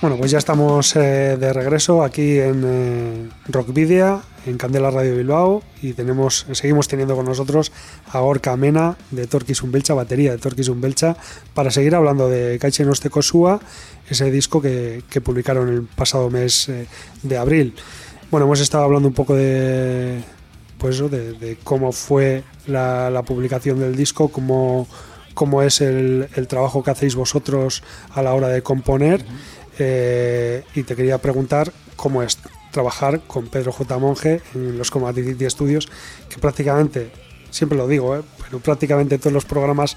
[0.00, 5.62] Bueno, pues ya estamos eh, de regreso aquí en eh, Rockvidia, en Candela Radio Bilbao,
[5.82, 7.72] y tenemos, seguimos teniendo con nosotros
[8.10, 11.14] a Gorka Mena de Torquis Umbelcha, batería de Torquis Umbelcha,
[11.52, 13.60] para seguir hablando de Kaichen Ostekosua,
[14.08, 16.86] ese disco que, que publicaron el pasado mes eh,
[17.22, 17.74] de abril.
[18.30, 20.22] Bueno, hemos estado hablando un poco de,
[20.82, 24.86] pues eso, de, de cómo fue la, la publicación del disco, cómo,
[25.32, 29.24] cómo es el, el trabajo que hacéis vosotros a la hora de componer.
[29.78, 32.38] Eh, y te quería preguntar cómo es
[32.72, 33.98] trabajar con Pedro J.
[33.98, 35.88] Monge en los Comatidity Studios,
[36.28, 37.10] que prácticamente,
[37.50, 39.96] siempre lo digo, eh, pero prácticamente todos los programas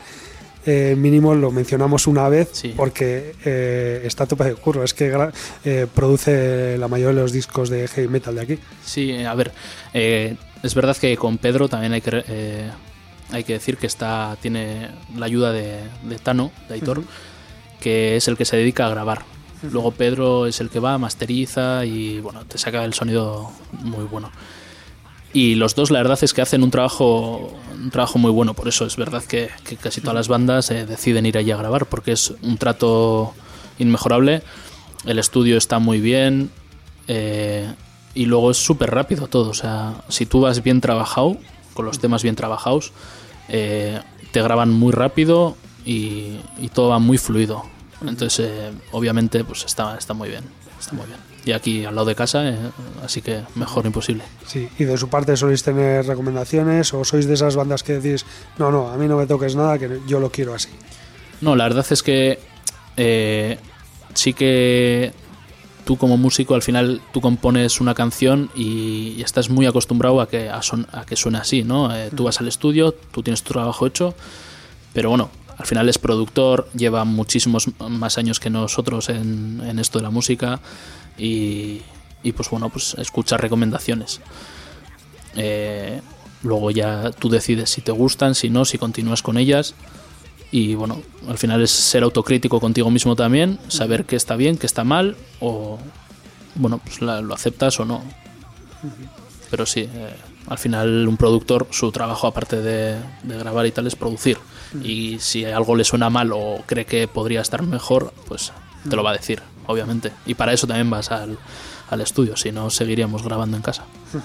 [0.68, 2.74] eh, mínimo lo mencionamos una vez Sí.
[2.76, 4.84] porque eh, está a tope de curro.
[4.84, 5.14] Es que
[5.64, 8.60] eh, produce la mayoría de los discos de heavy metal de aquí.
[8.84, 9.52] Sí, a ver,
[9.94, 10.36] eh,
[10.66, 12.72] es verdad que con Pedro también hay que, eh,
[13.32, 17.04] hay que decir que está tiene la ayuda de, de Tano, de Aitor,
[17.80, 19.24] que es el que se dedica a grabar.
[19.72, 23.52] Luego Pedro es el que va, masteriza y bueno, te saca el sonido
[23.84, 24.32] muy bueno.
[25.34, 28.68] Y los dos la verdad es que hacen un trabajo, un trabajo muy bueno, por
[28.68, 31.88] eso es verdad que, que casi todas las bandas eh, deciden ir allí a grabar,
[31.88, 33.34] porque es un trato
[33.78, 34.44] inmejorable,
[35.06, 36.50] el estudio está muy bien
[37.08, 37.68] eh,
[38.16, 41.38] y luego es súper rápido todo, o sea, si tú vas bien trabajado,
[41.74, 42.94] con los temas bien trabajados,
[43.50, 44.00] eh,
[44.32, 47.64] te graban muy rápido y, y todo va muy fluido.
[48.02, 50.46] Entonces, eh, obviamente, pues está, está muy bien,
[50.80, 51.20] está muy bien.
[51.46, 52.58] Y aquí al lado de casa, eh,
[53.04, 54.24] así que mejor imposible.
[54.48, 58.26] Sí, y de su parte soléis tener recomendaciones o sois de esas bandas que decís,
[58.58, 60.70] no, no, a mí no me toques nada, que yo lo quiero así.
[61.42, 62.40] No, la verdad es que
[64.14, 65.14] sí que
[65.86, 70.28] tú como músico al final tú compones una canción y, y estás muy acostumbrado a
[70.28, 71.96] que, a, son- a que suene así, ¿no?
[71.96, 74.14] Eh, tú vas al estudio, tú tienes tu trabajo hecho,
[74.94, 80.00] pero bueno, al final es productor, lleva muchísimos más años que nosotros en, en esto
[80.00, 80.60] de la música
[81.18, 81.82] y,
[82.24, 84.20] y pues bueno, pues escuchar recomendaciones.
[85.36, 86.02] Eh,
[86.44, 89.76] luego ya tú decides si te gustan, si no, si continúas con ellas.
[90.56, 94.66] Y bueno, al final es ser autocrítico contigo mismo también, saber qué está bien, qué
[94.66, 95.78] está mal, o
[96.56, 98.02] bueno, pues la- lo aceptas o no.
[99.52, 100.16] Pero sí, eh,
[100.48, 104.38] al final un productor, su trabajo aparte de, de grabar y tal es producir.
[104.82, 108.54] Y si algo le suena mal o cree que podría estar mejor, pues
[108.90, 110.12] te lo va a decir, obviamente.
[110.26, 111.38] Y para eso también vas al,
[111.90, 113.84] al estudio, si no seguiríamos grabando en casa.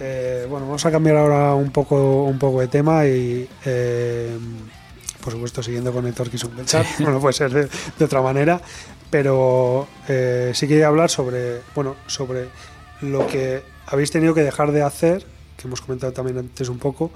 [0.00, 4.36] Eh, bueno, vamos a cambiar ahora un poco, un poco de tema y, eh,
[5.24, 7.68] por supuesto, siguiendo con el Torquis Belchar, bueno, puede ser de,
[7.98, 8.60] de otra manera,
[9.10, 12.48] pero eh, sí quería hablar sobre, bueno, sobre
[13.00, 15.24] lo que habéis tenido que dejar de hacer,
[15.56, 17.10] que hemos comentado también antes un poco,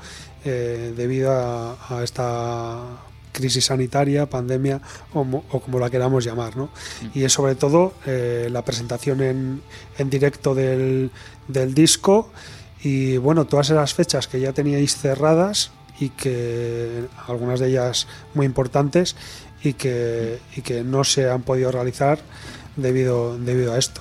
[0.44, 2.78] eh, debido a, a esta
[3.32, 4.80] crisis sanitaria, pandemia
[5.12, 6.70] o, o como la queramos llamar, ¿no?
[7.14, 9.62] Y es sobre todo eh, la presentación en,
[9.98, 11.10] en directo del,
[11.46, 12.30] del disco.
[12.82, 18.46] Y bueno, todas esas fechas que ya teníais cerradas y que algunas de ellas muy
[18.46, 19.16] importantes
[19.62, 22.18] y que, y que no se han podido realizar
[22.76, 24.00] debido, debido a esto.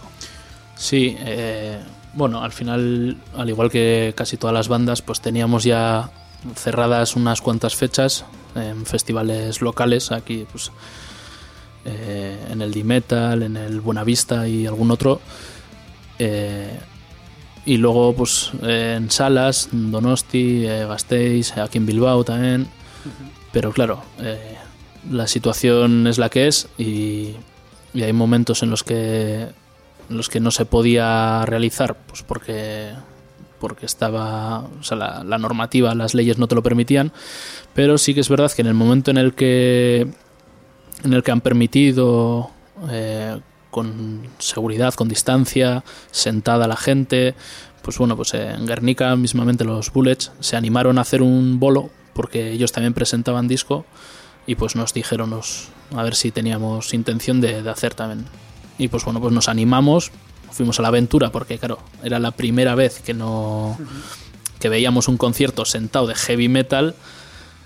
[0.75, 1.79] Sí, eh,
[2.13, 6.11] bueno, al final, al igual que casi todas las bandas, pues teníamos ya
[6.55, 8.25] cerradas unas cuantas fechas
[8.55, 10.71] en festivales locales, aquí pues
[11.85, 15.21] eh, en el D-Metal, en el Buenavista y algún otro.
[16.19, 16.79] Eh,
[17.67, 22.67] y luego pues eh, en salas, Donosti, eh, Gasteiz, aquí en Bilbao también.
[23.51, 24.55] Pero claro, eh,
[25.11, 27.33] la situación es la que es y,
[27.93, 29.49] y hay momentos en los que
[30.09, 32.93] en los que no se podía realizar pues porque
[33.59, 37.11] porque estaba o sea, la, la normativa las leyes no te lo permitían
[37.73, 40.07] pero sí que es verdad que en el momento en el que
[41.03, 42.51] en el que han permitido
[42.89, 43.37] eh,
[43.77, 47.35] con seguridad con distancia sentada la gente
[47.83, 52.51] pues bueno pues en Guernica mismamente los Bullets se animaron a hacer un bolo porque
[52.51, 53.85] ellos también presentaban disco
[54.47, 58.25] y pues nos dijeron nos- a ver si teníamos intención de, de hacer también.
[58.79, 60.11] Y pues bueno, pues nos animamos,
[60.51, 63.77] fuimos a la aventura porque claro, era la primera vez que no
[64.59, 66.95] que veíamos un concierto sentado de heavy metal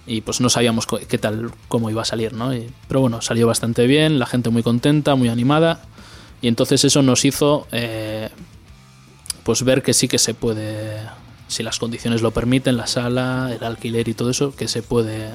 [0.05, 2.53] y pues no sabíamos qué tal cómo iba a salir, ¿no?
[2.53, 5.84] Y- pero bueno, salió bastante bien, la gente muy contenta, muy animada
[6.42, 8.30] y entonces eso nos hizo eh,
[9.44, 11.02] pues ver que sí que se puede
[11.48, 15.30] si las condiciones lo permiten, la sala, el alquiler y todo eso, que se puede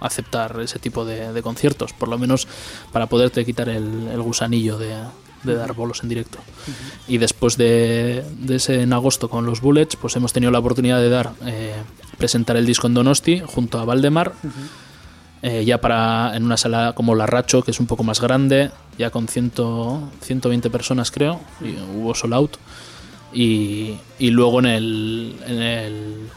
[0.00, 2.46] aceptar ese tipo de, de conciertos, por lo menos
[2.92, 4.94] para poderte quitar el, el gusanillo de,
[5.42, 6.38] de dar bolos en directo.
[7.08, 11.00] Y después de, de ese en agosto con los Bullets, pues hemos tenido la oportunidad
[11.00, 11.74] de dar eh,
[12.18, 14.34] presentar el disco en Donosti junto a Valdemar.
[15.48, 18.72] Eh, ya para en una sala como la Racho, que es un poco más grande,
[18.98, 19.52] ya con 100,
[20.20, 22.56] 120 personas creo, y hubo sold out.
[23.32, 26.30] Y, y luego en el, en el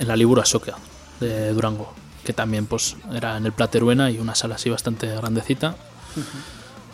[0.00, 0.74] en la Libura Soca
[1.20, 1.94] de Durango,
[2.24, 5.76] que también pues era en el Plateruena y una sala así bastante grandecita.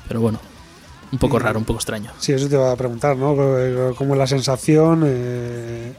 [0.09, 0.41] Pero bueno,
[1.11, 2.11] un poco raro, un poco extraño.
[2.19, 3.35] Sí, eso te iba a preguntar, ¿no?
[3.95, 5.95] Como la sensación eh,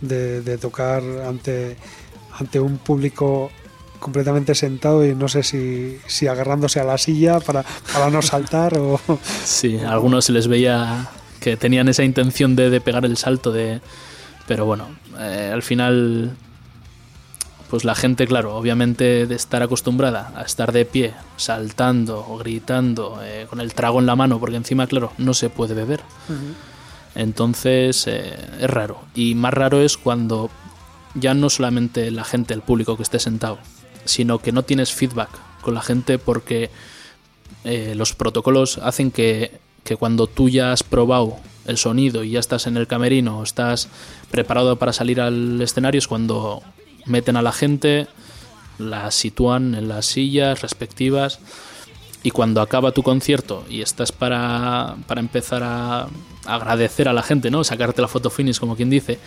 [0.00, 1.76] de, de tocar ante,
[2.38, 3.50] ante un público
[3.98, 8.78] completamente sentado y no sé si, si agarrándose a la silla para, para no saltar
[8.78, 9.00] o...
[9.44, 11.08] Sí, a algunos se les veía
[11.40, 13.80] que tenían esa intención de, de pegar el salto de...
[14.46, 14.86] Pero bueno,
[15.18, 16.36] eh, al final,
[17.68, 23.20] pues la gente, claro, obviamente de estar acostumbrada a estar de pie, saltando o gritando,
[23.22, 26.00] eh, con el trago en la mano, porque encima, claro, no se puede beber.
[27.14, 29.00] Entonces eh, es raro.
[29.14, 30.50] Y más raro es cuando
[31.14, 33.58] ya no solamente la gente, el público que esté sentado,
[34.08, 35.30] sino que no tienes feedback
[35.60, 36.70] con la gente porque
[37.64, 41.36] eh, los protocolos hacen que, que cuando tú ya has probado
[41.66, 43.88] el sonido y ya estás en el camerino, estás
[44.30, 46.62] preparado para salir al escenario, es cuando
[47.04, 48.06] meten a la gente,
[48.78, 51.40] la sitúan en las sillas respectivas
[52.22, 56.08] y cuando acaba tu concierto y estás para, para empezar a
[56.46, 57.62] agradecer a la gente, ¿no?
[57.64, 59.18] Sacarte la foto finish, como quien dice,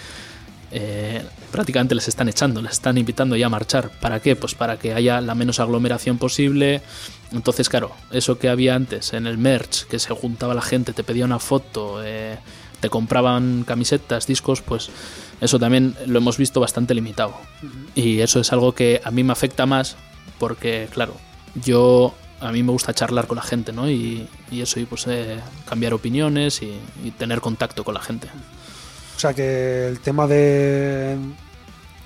[0.71, 3.91] eh, prácticamente les están echando, les están invitando ya a marchar.
[3.99, 4.35] ¿Para qué?
[4.35, 6.81] Pues para que haya la menos aglomeración posible.
[7.31, 11.03] Entonces, claro, eso que había antes en el merch, que se juntaba la gente, te
[11.03, 12.37] pedía una foto, eh,
[12.79, 14.89] te compraban camisetas, discos, pues
[15.39, 17.35] eso también lo hemos visto bastante limitado.
[17.95, 19.97] Y eso es algo que a mí me afecta más
[20.39, 21.15] porque, claro,
[21.55, 23.89] yo a mí me gusta charlar con la gente, ¿no?
[23.89, 28.27] Y, y eso, y pues eh, cambiar opiniones y, y tener contacto con la gente.
[29.21, 31.15] O sea que el tema de,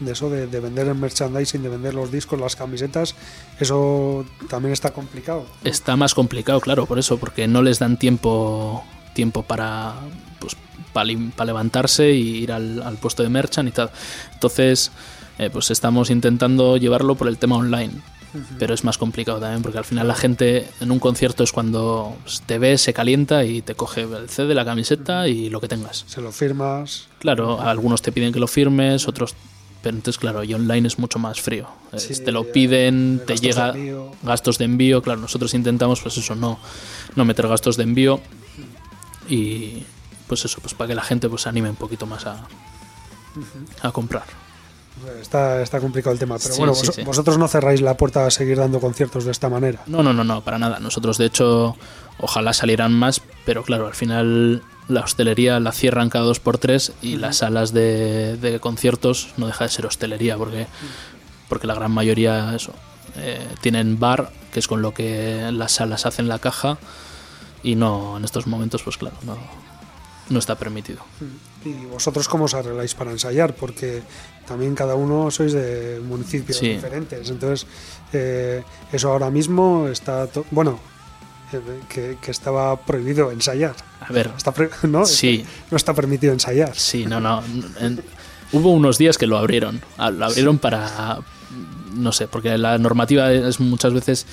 [0.05, 3.15] eso, de, de vender el merchandising, de vender los discos, las camisetas,
[3.57, 5.45] eso también está complicado.
[5.63, 9.93] Está más complicado, claro, por eso, porque no les dan tiempo tiempo para
[10.39, 10.57] pues
[10.91, 13.91] para, levantarse y ir al, puesto de merchant y tal.
[14.33, 14.91] Entonces,
[15.39, 17.93] eh, pues estamos intentando llevarlo por el tema online.
[18.59, 22.15] Pero es más complicado también, porque al final la gente en un concierto es cuando
[22.23, 25.67] pues, te ve, se calienta y te coge el CD, la camiseta y lo que
[25.67, 26.05] tengas.
[26.07, 27.07] Se lo firmas.
[27.19, 29.35] Claro, algunos te piden que lo firmes, otros
[29.85, 31.67] pero entonces claro, y online es mucho más frío.
[31.95, 36.17] Sí, te lo piden, te gastos llega de gastos de envío, claro, nosotros intentamos pues
[36.17, 36.57] eso, no,
[37.15, 38.19] no meter gastos de envío
[39.29, 39.83] y
[40.27, 42.47] pues eso, pues para que la gente pues se anime un poquito más a,
[43.83, 44.25] a comprar.
[45.21, 46.37] Está, está complicado el tema.
[46.41, 47.03] Pero Sí, bueno, sí, vos- sí.
[47.03, 49.81] vosotros no cerráis la puerta a seguir dando conciertos de esta manera.
[49.87, 50.79] No, no, no, no, para nada.
[50.79, 51.75] Nosotros de hecho
[52.19, 56.93] ojalá salieran más, pero claro, al final la hostelería la cierran cada dos por tres
[57.01, 60.67] y las salas de, de conciertos no deja de ser hostelería porque,
[61.49, 62.71] porque la gran mayoría eso,
[63.17, 66.77] eh, tienen bar, que es con lo que las salas hacen la caja
[67.63, 69.37] y no, en estos momentos pues claro, no,
[70.29, 70.99] no está permitido.
[71.63, 73.55] ¿Y vosotros cómo os arregláis para ensayar?
[73.55, 74.01] Porque
[74.47, 76.69] también cada uno sois de municipios Sí.
[76.69, 77.29] diferentes.
[77.29, 77.67] Entonces,
[78.13, 80.27] eh, eso ahora mismo está.
[80.51, 80.79] bueno,
[81.53, 81.59] eh,
[81.89, 83.75] que, que estaba prohibido ensayar.
[84.01, 84.53] A ver, Está
[84.83, 85.05] ¿no?
[85.05, 85.45] Sí.
[85.71, 86.75] no está permitido ensayar.
[86.75, 87.43] Sí, no, no.
[87.79, 88.01] en-
[88.51, 89.81] Hubo unos días que lo abrieron.
[89.97, 91.19] Lo abrieron para.
[91.93, 94.25] No sé, porque la normativa es muchas veces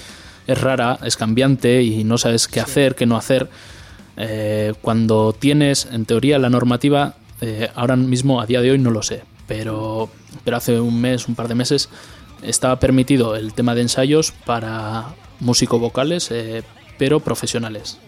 [0.46, 3.48] es rara, es cambiante y no sabes qué hacer, qué no hacer.
[4.16, 8.90] Eh, cuando tienes, en teoría, la normativa, eh, ahora mismo, a día de hoy, no
[8.90, 10.10] lo sé, pero,
[10.44, 11.88] pero hace un mes, un par de meses,
[12.42, 16.62] estaba permitido el tema de ensayos para músico-vocales, eh,
[16.98, 17.98] pero profesionales.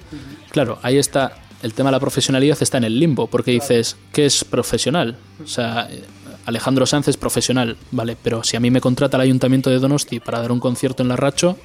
[0.51, 4.27] Claro, ahí está, el tema de la profesionalidad está en el limbo, porque dices, ¿qué
[4.27, 5.17] es profesional?
[5.43, 5.89] O sea,
[6.47, 10.21] Alejandro Sanz es profesional, vale, pero si a mí me contrata el ayuntamiento de Donosti
[10.21, 11.57] para dar un concierto en la Racho,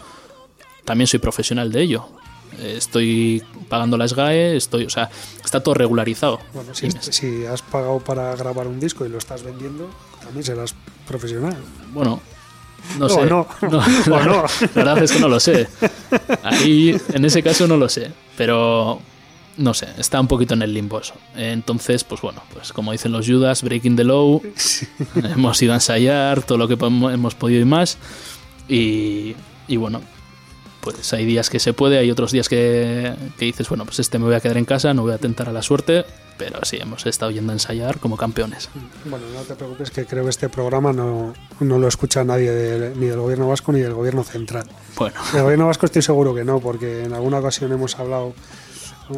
[0.86, 2.10] también soy profesional de ello.
[2.58, 5.10] Eh, Estoy pagando la SGAE, estoy, o sea,
[5.44, 6.40] está todo regularizado.
[6.54, 9.90] Bueno, si, si has pagado para grabar un disco y lo estás vendiendo,
[10.22, 10.74] también serás
[11.08, 11.58] profesional.
[11.94, 12.22] Bueno,
[12.98, 13.26] no sé.
[13.26, 13.48] no.
[13.62, 14.44] la, no.
[14.76, 15.68] la verdad es que no lo sé.
[16.44, 18.12] Ahí, en ese caso no lo sé.
[18.38, 19.00] Pero
[19.58, 21.14] no sé, está un poquito en el limbo eso.
[21.36, 24.42] Entonces, pues bueno, pues como dicen los Judas, breaking the law.
[25.16, 27.98] Hemos ido a ensayar todo lo que hemos podido y más.
[28.68, 29.36] Y,
[29.68, 30.02] y bueno,
[30.82, 34.18] pues hay días que se puede, hay otros días que, que dices, bueno, pues este
[34.20, 36.06] me voy a quedar en casa, no voy a tentar a la suerte.
[36.38, 38.70] Pero sí, hemos estado yendo a ensayar como campeones.
[39.04, 42.96] Bueno, no te preocupes que creo que este programa no, no lo escucha nadie de-
[42.96, 44.64] ni del gobierno vasco ni del gobierno central.
[44.96, 48.34] Bueno, Del gobierno vasco estoy seguro que no, porque en alguna ocasión hemos hablado
[49.10, 49.16] eh,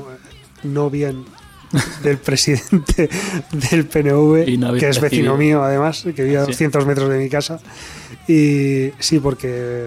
[0.64, 1.26] no bien
[2.01, 3.07] del presidente
[3.51, 5.38] del PNV, no que es vecino recibido.
[5.38, 6.53] mío además, que vive a Sí.
[6.53, 7.59] 200 metros de mi casa.
[8.28, 9.86] Y sí, porque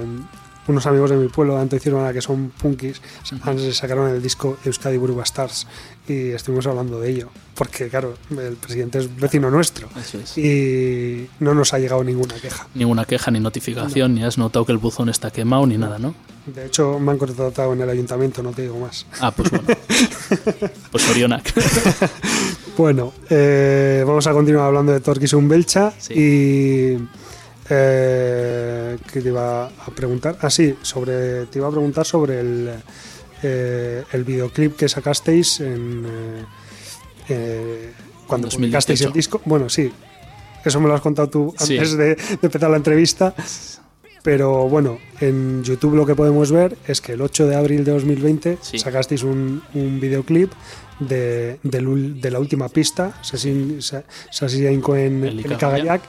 [0.67, 3.01] unos amigos de mi pueblo, tanto hicieron a que son punkis,
[3.43, 5.67] antes sacaron el disco Euskadi Buruba Stars
[6.09, 10.37] y estuvimos hablando de ello, porque claro, el presidente es vecino nuestro es.
[10.39, 12.67] y no nos ha llegado ninguna queja.
[12.75, 16.15] ninguna queja ni notificación, ni has notado que el buzón está quemado ni nada, ¿no?
[16.47, 19.07] De hecho, me han contratado en el ayuntamiento, no te digo más.
[19.19, 19.65] Ah, pues bueno.
[20.91, 21.53] Pues Orionak.
[22.77, 26.13] Bueno, eh, vamos a continuar hablando de Torquis Belcha Sí.
[26.15, 27.09] y
[27.71, 30.37] eh, ¿qué te iba a preguntar?
[30.41, 32.71] Ah, sí, sobre, te iba a preguntar sobre el,
[33.43, 36.45] eh, el videoclip que sacasteis en, eh,
[37.29, 37.93] eh,
[38.27, 38.57] cuando 2018.
[38.59, 39.41] publicasteis el disco.
[39.45, 39.93] Bueno, sí,
[40.65, 41.75] eso me lo has contado tú Sí.
[41.79, 43.35] antes de, de empezar la entrevista.
[44.23, 47.93] Pero bueno, en YouTube lo que podemos ver es que el 8 de abril de
[47.93, 48.79] 2020 Sí.
[48.79, 50.51] sacasteis un, un videoclip
[50.99, 53.79] de, de la última pista, Sasin
[54.73, 55.41] Inco en, El.
[55.41, 56.01] Ikagayak,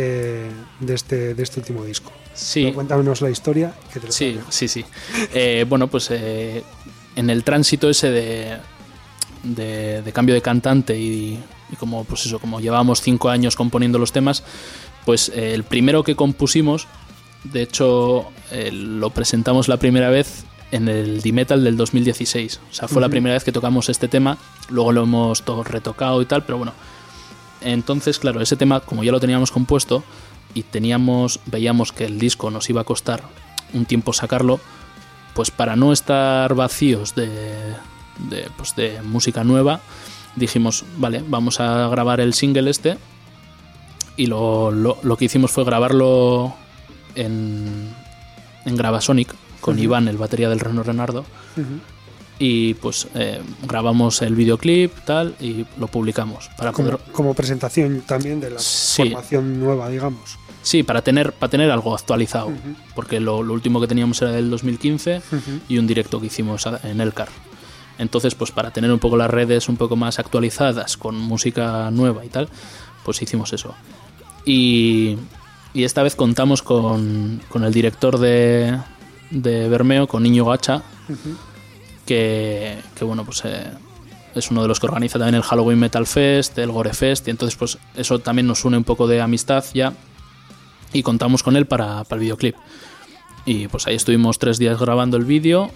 [0.00, 2.12] eh, de, este, de este último disco.
[2.34, 3.74] Sí, Pero cuéntanos la historia.
[3.92, 4.84] Que te lo sí, sí, sí.
[5.34, 6.62] Eh, bueno, pues eh,
[7.16, 8.56] en el tránsito ese de,
[9.42, 11.38] de, de cambio de cantante y,
[11.70, 14.42] y como pues eso, como llevábamos cinco años componiendo los temas,
[15.04, 16.86] pues eh, el primero que compusimos,
[17.44, 18.26] de hecho,
[18.72, 22.60] lo presentamos la primera vez en el D-Metal del 2016.
[22.70, 24.38] O sea, fue la primera vez que tocamos este tema,
[24.68, 26.72] luego lo hemos todo retocado y tal, pero bueno.
[27.62, 30.02] Entonces, claro, ese tema, como ya lo teníamos compuesto
[30.54, 33.22] y teníamos, veíamos que el disco nos iba a costar
[33.72, 34.58] un tiempo sacarlo,
[35.34, 37.28] pues para no estar vacíos de,
[38.28, 39.80] de, pues de música nueva,
[40.36, 42.98] dijimos, vale, vamos a grabar el single este.
[44.16, 46.54] Y lo, lo- lo que hicimos fue grabarlo
[47.14, 47.94] en,
[48.64, 49.78] en Gravasonic con.
[49.78, 51.24] Iván, el batería del Reno Renardo.
[52.42, 56.48] Y pues eh, grabamos el videoclip, tal, y lo publicamos.
[56.56, 59.02] Para como, poder, como presentación también de la Sí.
[59.10, 60.38] formación nueva, digamos.
[60.62, 62.50] sí, para tener, para tener algo actualizado.
[62.94, 65.60] Porque lo, lo último que teníamos era del 2015 Ujú.
[65.68, 67.28] y un directo que hicimos en Elcar.
[67.98, 72.24] Entonces, pues para tener un poco las redes un poco más actualizadas, con música nueva
[72.24, 72.48] y tal,
[73.04, 73.74] pues hicimos eso.
[74.46, 75.18] Y,
[75.74, 78.78] y esta vez contamos con, con el director de,
[79.30, 80.82] de Bermeo, con Niño Gacha.
[82.10, 83.70] Que, que, bueno, pues eh,
[84.34, 87.30] es uno de los que organiza también el Halloween Metal Fest, el Gore Fest, y
[87.30, 89.92] entonces pues eso también nos une un poco de amistad ya,
[90.92, 92.56] y contamos con él para, para el videoclip.
[93.46, 95.70] Y pues ahí estuvimos tres días grabando el vídeo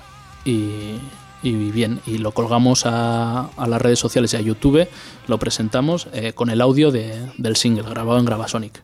[0.44, 0.96] y,
[1.44, 4.88] y bien, y lo colgamos a, a las redes sociales y a YouTube,
[5.28, 8.82] lo presentamos eh, con el audio de- del single grabado en Gravasonic.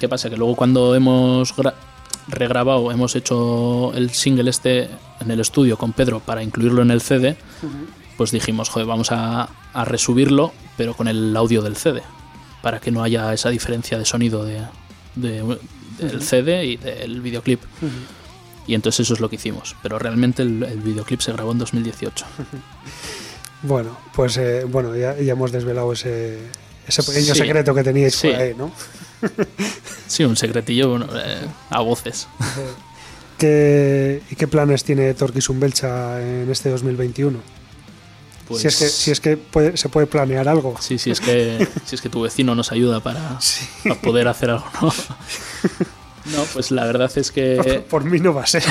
[0.00, 0.28] ¿Qué pasa?
[0.30, 1.52] Que luego cuando hemos
[2.30, 4.88] regrabado, hemos hecho el single este
[5.20, 7.36] en el estudio con Pedro para incluirlo en el CD,
[8.16, 12.02] pues dijimos, joder, vamos a, a resubirlo, pero con el audio del CD,
[12.62, 14.60] para que no haya esa diferencia de sonido de,
[15.16, 15.58] de-
[15.98, 17.60] del CD y del videoclip.
[18.66, 21.58] Y entonces eso es lo que hicimos, pero realmente el, el videoclip se grabó en
[21.58, 22.24] 2018.
[23.62, 26.38] Bueno, pues eh, bueno, ya, ya hemos desvelado ese,
[26.90, 27.40] ese pequeño Sí.
[27.40, 28.28] secreto que teníais Sí.
[28.28, 28.70] por ahí, ¿no?
[30.06, 32.26] Sí, un secretillo bueno, eh, a voces.
[33.38, 37.38] ¿Qué, ¿Y qué planes tiene Torquis Belcha en este 2021?
[38.48, 40.76] Pues Si es que, si es que puede- se puede planear algo.
[40.80, 43.38] Sí, sí, es que, si es que tu vecino nos ayuda para,
[43.84, 44.92] para poder hacer algo, ¿no?
[46.36, 48.62] No, pues la verdad es que Por mí no va a ser.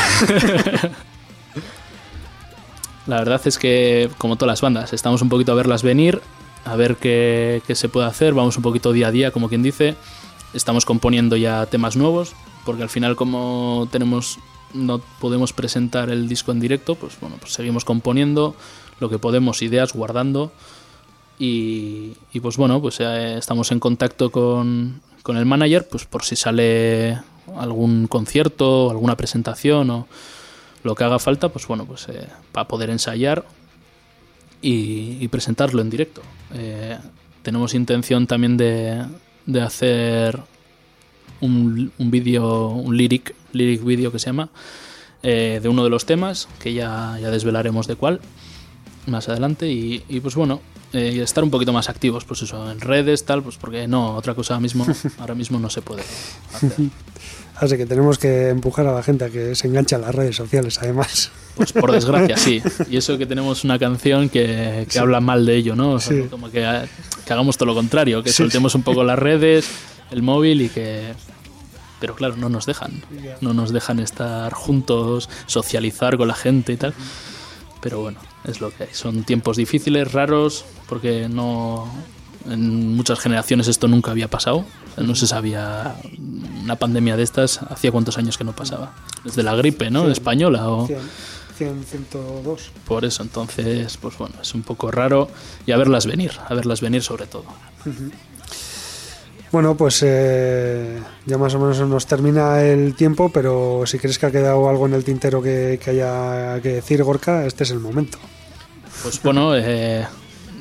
[3.07, 6.21] la verdad es que como todas las bandas, estamos un poquito a verlas venir,
[6.65, 9.63] a ver qué, qué se puede hacer, vamos un poquito día a día, como quien
[9.63, 9.95] dice.
[10.53, 12.33] Estamos componiendo ya temas nuevos,
[12.65, 14.39] porque al final como tenemos
[14.73, 18.55] no podemos presentar el disco en directo, pues bueno, pues seguimos componiendo
[18.99, 20.51] lo que podemos, ideas guardando.
[21.37, 26.23] Y, y pues bueno, pues eh, estamos en contacto con, con el manager, pues por
[26.23, 27.17] si sale
[27.57, 30.07] algún concierto, alguna presentación o
[30.83, 33.45] lo que haga falta, pues bueno, pues eh, para poder ensayar
[34.61, 36.21] y, presentarlo en directo.
[36.53, 36.97] Eh,
[37.41, 39.05] tenemos intención también de,
[39.45, 40.39] de hacer
[41.41, 44.49] un, un vídeo, un lyric, lyric vídeo que se llama,
[45.23, 48.21] eh, de uno de los temas, que ya, ya desvelaremos de cuál
[49.07, 49.71] más adelante.
[49.71, 50.61] Y, y, pues bueno,
[50.93, 54.15] eh, y estar un poquito más activos, pues eso, en redes, tal, pues porque no,
[54.15, 54.85] otra cosa mismo,
[55.19, 56.69] ahora mismo no se puede hacer.
[57.55, 60.35] Así que tenemos que empujar a la gente a que se enganche a las redes
[60.37, 61.29] sociales, además.
[61.55, 62.61] Pues por desgracia, sí.
[62.89, 65.91] Y eso que tenemos una canción que, que habla mal de ello, ¿no?
[65.91, 66.27] O sea, Sí.
[66.29, 66.87] Como que, ha-
[67.25, 68.37] que hagamos todo lo contrario, que Sí.
[68.37, 69.69] soltemos un poco las redes,
[70.09, 71.13] el móvil y que...
[71.99, 73.03] Pero claro, no nos dejan.
[73.41, 76.93] No nos dejan estar juntos, socializar con la gente y tal.
[77.81, 78.89] Pero bueno, es lo que hay.
[78.93, 81.91] Son tiempos difíciles, raros, porque no...
[82.49, 84.65] En muchas generaciones esto nunca había pasado.
[84.97, 85.95] No se sabía
[86.63, 87.61] una pandemia de estas.
[87.63, 88.93] Hacía cuántos años que no pasaba.
[89.23, 90.05] Desde la gripe, ¿no?
[90.05, 90.11] Sí.
[90.11, 90.87] Española o...
[90.87, 90.99] 100,
[91.57, 92.71] 100, 102.
[92.85, 95.29] Por eso, entonces, pues bueno, es un poco raro
[95.65, 97.45] y a verlas venir, a verlas venir sobre todo.
[99.51, 104.27] Bueno, pues eh, ya más o menos nos termina el tiempo, pero si crees que
[104.27, 107.79] ha quedado algo en el tintero que, que haya que decir, Gorka, este es el
[107.79, 108.19] momento.
[109.01, 110.05] Pues bueno, eh,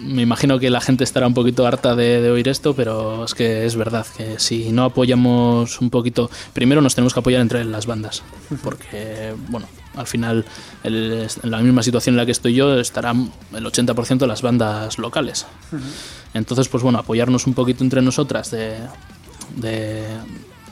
[0.00, 3.34] me imagino que la gente estará un poquito harta de, de oír esto, pero es
[3.34, 7.64] que es verdad que si no apoyamos un poquito, primero nos tenemos que apoyar entre
[7.64, 8.22] las bandas,
[8.62, 9.66] porque bueno,
[9.98, 10.44] al final
[10.84, 14.98] en la misma situación en la que estoy yo estarán el 80% de las bandas
[14.98, 15.46] locales.
[16.34, 18.76] Entonces, pues bueno, apoyarnos un poquito entre nosotras de,
[19.56, 20.04] de,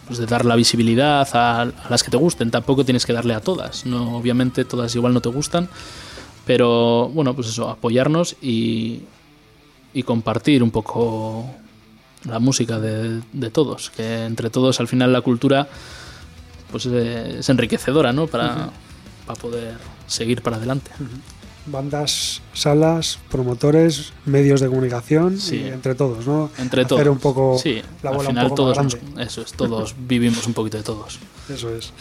[0.07, 2.51] pues de dar la visibilidad a, las que te gusten.
[2.51, 5.69] Tampoco tienes que darle a todas, no obviamente todas igual no te gustan,
[6.45, 9.03] pero bueno, pues eso, apoyarnos y,
[9.93, 11.51] y compartir un poco
[12.25, 15.69] la música de, de todos, que entre todos al final la cultura
[16.71, 18.27] pues eh, es enriquecedora, ¿no?
[18.27, 18.71] Para,
[19.27, 19.75] para poder
[20.07, 20.91] seguir para adelante.
[21.69, 25.57] Bandas, salas, promotores, medios de comunicación, Sí.
[25.57, 26.49] y entre todos, ¿no?
[26.59, 27.07] Entre Hacer todos.
[27.09, 29.95] un poco sí, la al bola final un poco todos más nos- eso es, todos
[30.07, 31.19] vivimos un poquito de todos.
[31.49, 31.93] Eso es.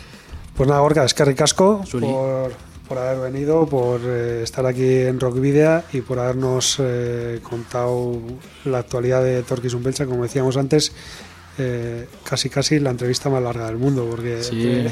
[0.55, 2.51] Pues nada, Gorka, es que ricasco por,
[2.87, 8.19] por haber venido, por eh, estar aquí en Rock Video y por habernos eh, contado
[8.65, 10.91] la actualidad de Torquis Umbelcha, como decíamos antes.
[11.57, 14.85] Eh, casi casi la entrevista más larga del mundo porque Sí.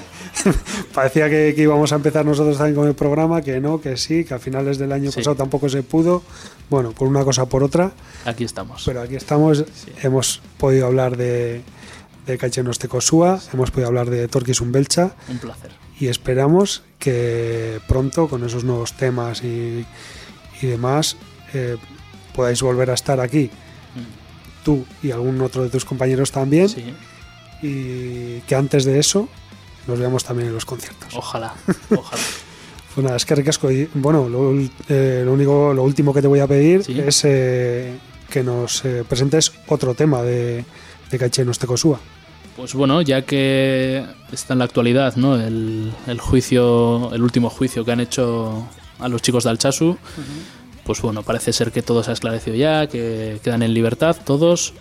[0.93, 4.23] parecía que, que íbamos a empezar nosotros también con el programa que no, que sí,
[4.23, 5.17] que a finales del año Sí.
[5.19, 6.23] pasado tampoco se pudo
[6.69, 7.91] bueno, por una cosa por otra
[8.25, 8.83] Aquí estamos.
[8.85, 9.65] pero aquí estamos,
[10.01, 11.61] hemos podido hablar de,
[12.25, 15.71] de Tecosúa, hemos podido hablar de Torquis Umbelcha Un placer.
[15.99, 19.85] y esperamos que pronto con esos nuevos temas y,
[20.61, 21.17] y demás
[21.53, 21.75] eh,
[22.33, 23.51] podáis volver a estar aquí,
[24.63, 26.83] tú y algún otro de tus compañeros también, Sí,
[27.61, 29.29] y que antes de eso
[29.87, 31.13] nos veamos también en los conciertos.
[31.15, 31.53] ojalá,
[31.95, 32.21] ojalá.
[32.93, 33.71] Pues nada, es que ricasco.
[33.71, 34.53] Y, bueno, lo,
[34.87, 36.99] eh, lo único, lo último que te voy a pedir Sí.
[36.99, 37.97] es eh,
[38.29, 40.63] que nos eh, presentes otro tema de,
[41.09, 41.99] de Cachenos Tecosúa.
[42.55, 45.41] Pues bueno, ya que está en la actualidad, ¿no?
[45.41, 48.67] El, el juicio, el último juicio que han hecho
[48.99, 49.97] a los chicos de Alchazu,
[50.85, 54.73] pues bueno, parece ser que todo se ha esclarecido ya, que quedan en libertad todos,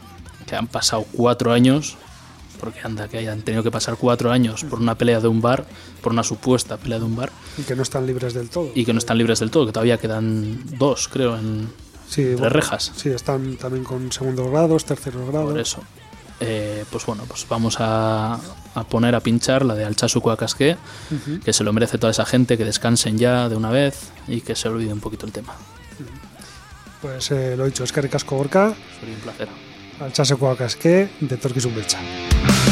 [0.46, 1.96] que han pasado cuatro años,
[2.60, 5.64] porque anda, que hayan tenido que pasar cuatro años por una pelea de un bar,
[6.00, 8.70] por una supuesta pelea de un bar, Y que no están libres del todo.
[8.74, 11.68] y que no están libres del todo, que todavía quedan dos, creo, en,
[12.08, 12.92] sí, bueno, rejas.
[12.96, 15.50] Sí, están también con segundos grados, terceros grados.
[15.50, 15.82] Por eso.
[16.40, 18.34] Eh, pues bueno, pues vamos a,
[18.74, 20.76] a poner a pinchar la de Alchazu Cuacasque,
[21.44, 24.56] que se lo merece toda esa gente, que descansen ya de una vez y que
[24.56, 25.54] se olvide un poquito el tema.
[27.02, 28.68] Pues eh, lo dicho, eskerrik asko gorka.
[29.00, 29.48] Zuri un placer.
[30.06, 31.98] Altxasekoak aske, detorkizun beltza.
[31.98, 32.71] Aske, detorkizun beltza.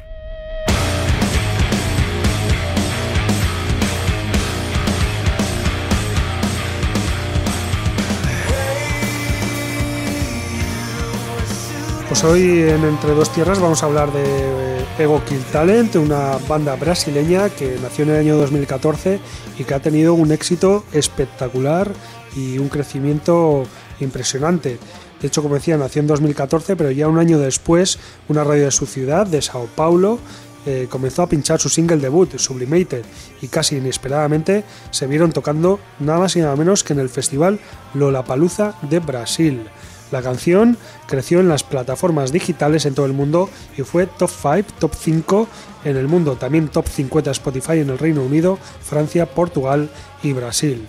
[12.21, 16.75] Pues hoy en Entre Dos Tierras vamos a hablar de Ego Kill Talent, una banda
[16.75, 19.19] brasileña que nació en el año 2014
[19.57, 21.91] y que ha tenido un éxito espectacular
[22.35, 23.63] y un crecimiento
[23.99, 24.77] impresionante.
[25.19, 27.97] De hecho, como decía, nació en 2014, pero ya un año después,
[28.29, 30.19] una radio de su ciudad, de Sao Paulo,
[30.67, 33.03] eh, comenzó a pinchar su single debut, Sublimated,
[33.41, 37.59] y casi inesperadamente se vieron tocando nada más y nada menos que en el festival
[37.95, 39.67] Lollapalooza de Brasil.
[40.11, 44.73] La canción creció en las plataformas digitales en todo el mundo y fue top 5,
[44.77, 45.47] top 5
[45.85, 49.89] en el mundo, también top 50 Spotify en el Reino Unido, Francia, Portugal
[50.21, 50.85] y Brasil.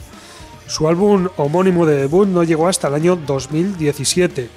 [0.66, 4.48] Su álbum homónimo de debut no llegó hasta el año 2017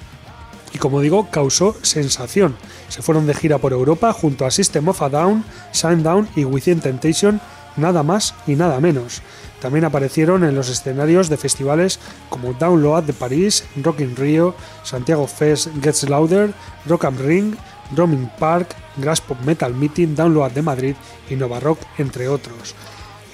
[0.72, 2.56] y como digo causó sensación.
[2.88, 6.80] Se fueron de gira por Europa junto a System of a Down, Sundown y Within
[6.80, 7.40] Temptation,
[7.76, 9.22] nada más y nada menos.
[9.60, 11.98] También aparecieron en los escenarios de festivales
[12.28, 16.52] como Download de París, Rock in Rio, Santiago Fest Gets Louder,
[16.86, 17.54] Rock am Ring,
[17.94, 20.96] Roaming Park, Grass Pop Metal Meeting, Download de Madrid
[21.30, 22.74] y Nova Rock, entre otros.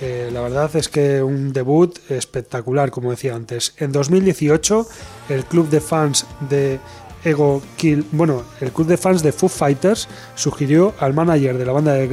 [0.01, 3.75] Eh, la verdad es que un debut espectacular, como decía antes.
[3.77, 4.85] En 2018,
[5.29, 6.81] el club de fans de
[7.25, 11.73] Ego Kill, bueno, el club de fans de Foo Fighters sugirió al manager de la
[11.73, 12.07] banda eh,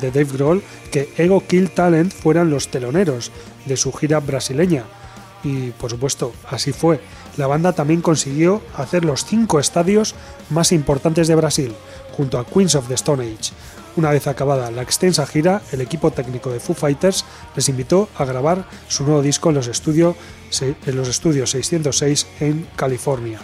[0.00, 3.30] de Dave Grohl que Ego Kill Talent fueran los teloneros
[3.66, 4.84] de su gira brasileña.
[5.44, 7.00] Y por supuesto, así fue.
[7.36, 10.14] La banda también consiguió hacer los cinco estadios
[10.50, 11.74] más importantes de Brasil,
[12.16, 13.52] junto a Queens of the Stone Age.
[13.96, 17.24] Una vez acabada la extensa gira, el equipo técnico de Foo Fighters
[17.54, 20.16] les invitó a grabar su nuevo disco en los, estudio-
[20.60, 23.38] en los estudios 606 en California.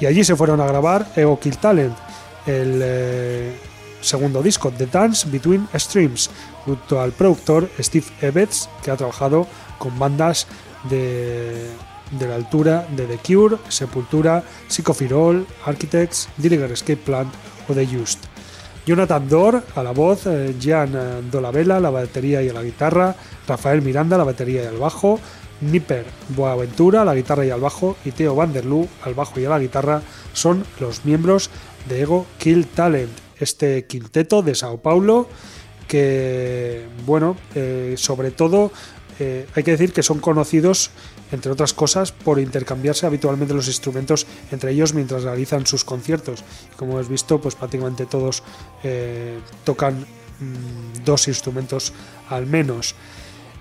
[0.00, 1.96] Y allí se fueron a grabar Ego Kill Talent,
[2.46, 3.56] el eh,
[4.00, 6.30] segundo disco, The Dance Between Streams,
[6.64, 9.46] junto al productor Steve Evetts, que ha trabajado
[9.78, 10.46] con bandas
[10.90, 11.70] de,
[12.10, 17.30] de la altura de The Cure, Sepultura, Psychofirol, Architects, Dillinger Escape Plan
[17.68, 18.18] o The Used.
[18.86, 23.16] Jonathan Dorr a la voz, eh, Gian eh, Dolabella la batería y a la guitarra,
[23.48, 25.18] Rafael Miranda la batería y al bajo,
[25.60, 29.44] Nipper Boaventura la guitarra y al bajo y Theo Van der Loo al bajo y
[29.44, 30.02] a la guitarra
[30.32, 31.50] son los miembros
[31.88, 35.28] de Ego Kill Talent, este quinteto de Sao Paulo
[35.88, 38.72] que, bueno, eh, sobre todo
[39.18, 40.90] eh, hay que decir que son conocidos,
[41.32, 46.44] entre otras cosas, por intercambiarse habitualmente los instrumentos entre ellos mientras realizan sus conciertos.
[46.76, 48.42] Como has visto, pues prácticamente todos
[48.82, 51.92] eh, tocan mm, dos instrumentos
[52.28, 52.94] al menos.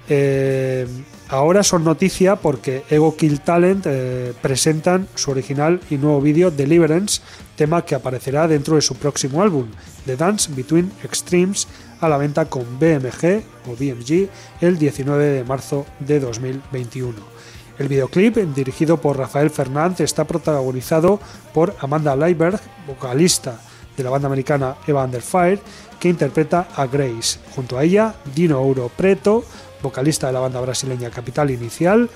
[0.09, 0.87] Eh,
[1.29, 7.21] ahora son noticia porque Ego Kill Talent eh, presentan su original y nuevo vídeo Deliverance,
[7.55, 9.67] tema que aparecerá dentro de su próximo álbum,
[10.05, 11.67] The Dance Between Extremes,
[12.01, 14.29] a la venta con BMG o BMG
[14.61, 17.35] el 19 de marzo de 2021.
[17.77, 21.19] El videoclip, dirigido por Rafael Fernández, está protagonizado
[21.53, 23.59] por Amanda Leiberg, vocalista
[23.97, 25.59] de la banda americana Eva Under Fire,
[25.99, 27.39] que interpreta a Grace.
[27.55, 29.43] Junto a ella, Dino Ouro Preto,
[29.85, 32.09] vocalista de la banda brasileña Capital Inicial.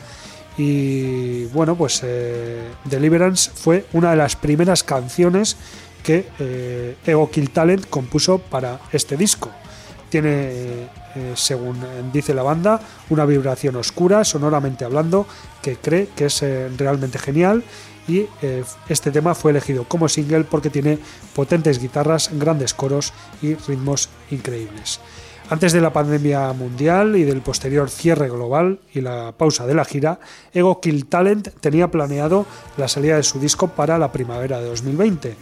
[0.58, 5.56] Y bueno, pues eh, Deliverance fue una de las primeras canciones
[6.04, 9.50] que eh, Ego Kill Talent compuso para este disco.
[10.10, 10.30] Tiene,
[11.16, 11.78] eh, según
[12.12, 15.28] dice la banda, una vibración oscura, sonoramente hablando,
[15.62, 17.64] que cree que es eh, realmente genial.
[18.08, 20.98] Y eh, este tema fue elegido como single porque tiene
[21.36, 25.00] potentes guitarras, grandes coros y ritmos increíbles.
[25.52, 29.84] Antes de la pandemia mundial y del posterior cierre global y la pausa de la
[29.84, 30.20] gira,
[30.54, 32.46] Ego Kill Talent tenía planeado
[32.78, 35.36] la salida de su disco para la primavera de 2020.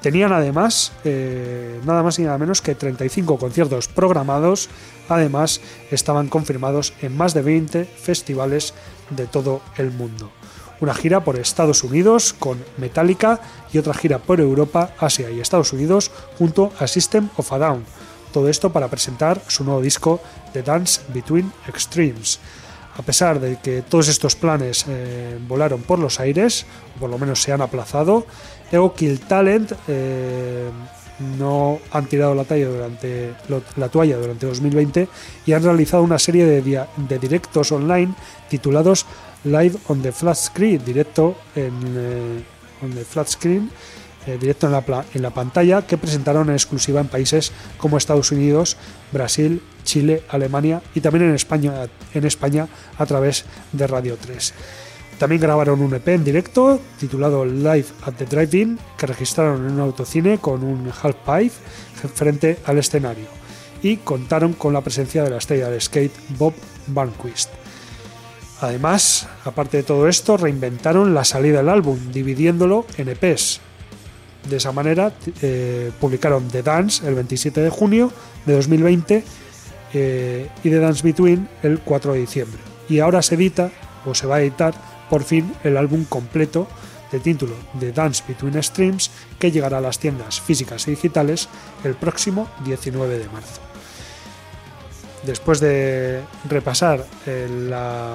[0.00, 4.70] Tenían además eh, nada más y nada menos que 35 conciertos programados,
[5.10, 8.72] además estaban confirmados en más de 20 festivales
[9.10, 10.30] de todo el mundo.
[10.80, 13.40] Una gira por Estados Unidos con Metallica
[13.74, 17.84] y otra gira por Europa, Asia y Estados Unidos junto a System of a Down.
[18.32, 20.20] Todo esto para presentar su nuevo disco
[20.52, 22.38] The Dance Between Extremes.
[22.96, 26.66] A pesar de que todos estos planes eh, volaron por los aires,
[26.96, 28.26] o por lo menos se han aplazado,
[28.70, 30.68] Ego Kill Talent eh,
[31.38, 33.34] no han tirado la, talla durante,
[33.76, 35.08] la toalla durante 2020
[35.46, 38.14] y han realizado una serie de directos online
[38.48, 39.06] titulados
[39.44, 42.44] Live on the Flat Screen, directo en eh,
[42.82, 43.70] on the flat screen,
[44.26, 48.76] eh, directo en la, pantalla, que presentaron en exclusiva en países como Estados Unidos,
[49.12, 52.68] Brasil, Chile, Alemania y también en España, en España
[52.98, 54.54] a través de Radio 3.
[55.18, 59.80] También grabaron un EP en directo titulado Live at the Drive-In que registraron en un
[59.80, 61.54] autocine con un half pipe
[62.14, 63.26] frente al escenario
[63.82, 66.54] y contaron con la presencia de la estrella del skate Bob
[66.86, 67.50] Barnquist.
[68.60, 73.60] Además, aparte de todo esto, reinventaron la salida del álbum dividiéndolo en EPs.
[74.48, 75.12] De esa manera
[75.42, 78.12] eh, publicaron The Dance el 27 de junio
[78.46, 79.24] de 2020
[79.92, 82.58] eh, y The Dance Between el 4 de diciembre.
[82.88, 83.70] Y ahora se edita
[84.06, 84.74] o se va a editar
[85.10, 86.66] por fin el álbum completo
[87.12, 91.48] de título The Dance Between Streams que llegará a las tiendas físicas y digitales
[91.84, 93.60] el próximo 19 de marzo.
[95.24, 98.14] Después de repasar eh, la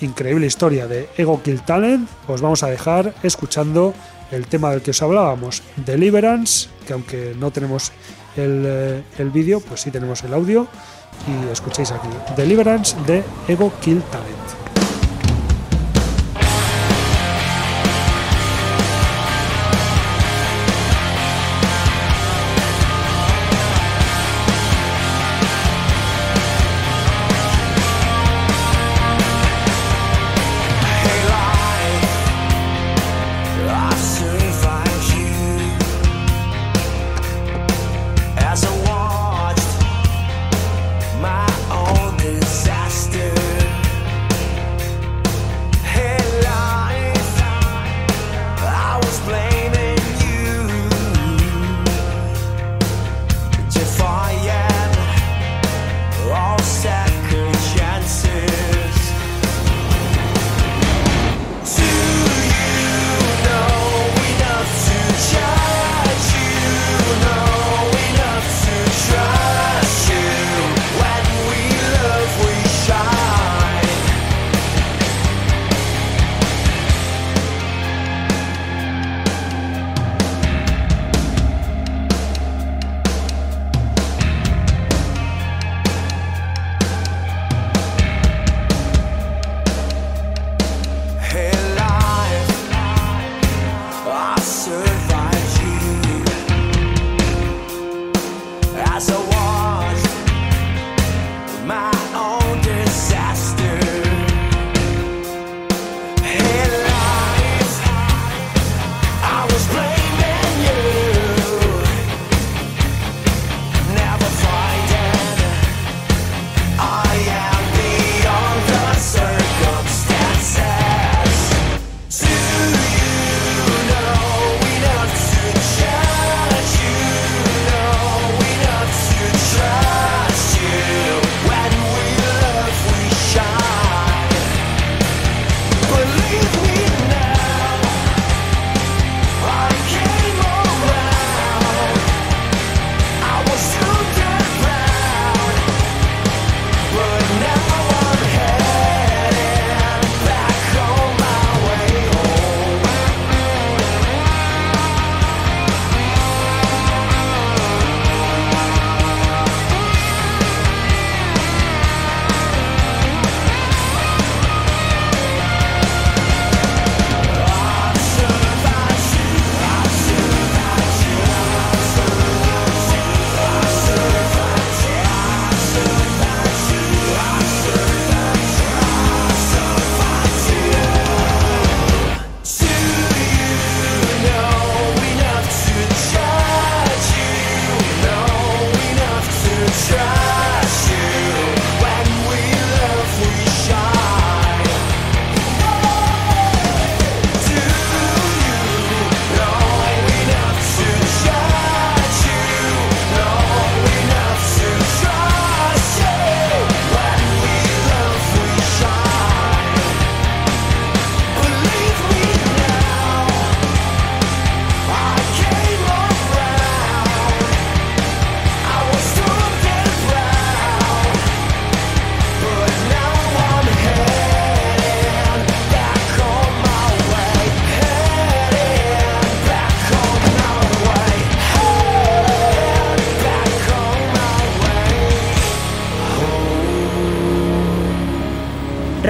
[0.00, 3.94] increíble historia de Ego Kill Talent, os vamos a dejar escuchando
[4.30, 7.92] el tema del que os hablábamos, Deliverance, que aunque no tenemos
[8.36, 10.66] el, eh, el vídeo, pues sí tenemos el audio
[11.26, 14.63] y escuchéis aquí, Deliverance de Ego Kill Talent.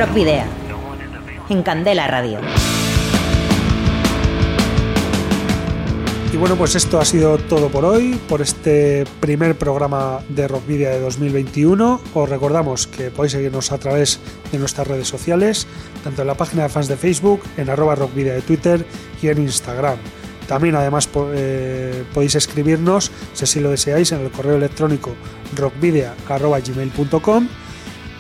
[0.05, 0.45] Rock Video.
[1.49, 2.39] En Candela Radio.
[6.31, 10.91] Y bueno, pues esto ha sido todo por hoy, por este primer programa de Rockvidia
[10.91, 12.03] de 2021.
[12.13, 14.21] Os recordamos que podéis seguirnos a través
[14.53, 15.67] de nuestras redes sociales,
[16.03, 18.85] tanto en la página de fans de Facebook, en arroba Rockvidia de Twitter
[19.23, 19.97] y en Instagram.
[20.47, 25.15] También además eh, podéis escribirnos, si así lo deseáis, en el correo electrónico
[25.57, 27.49] rockvidia.gmail.com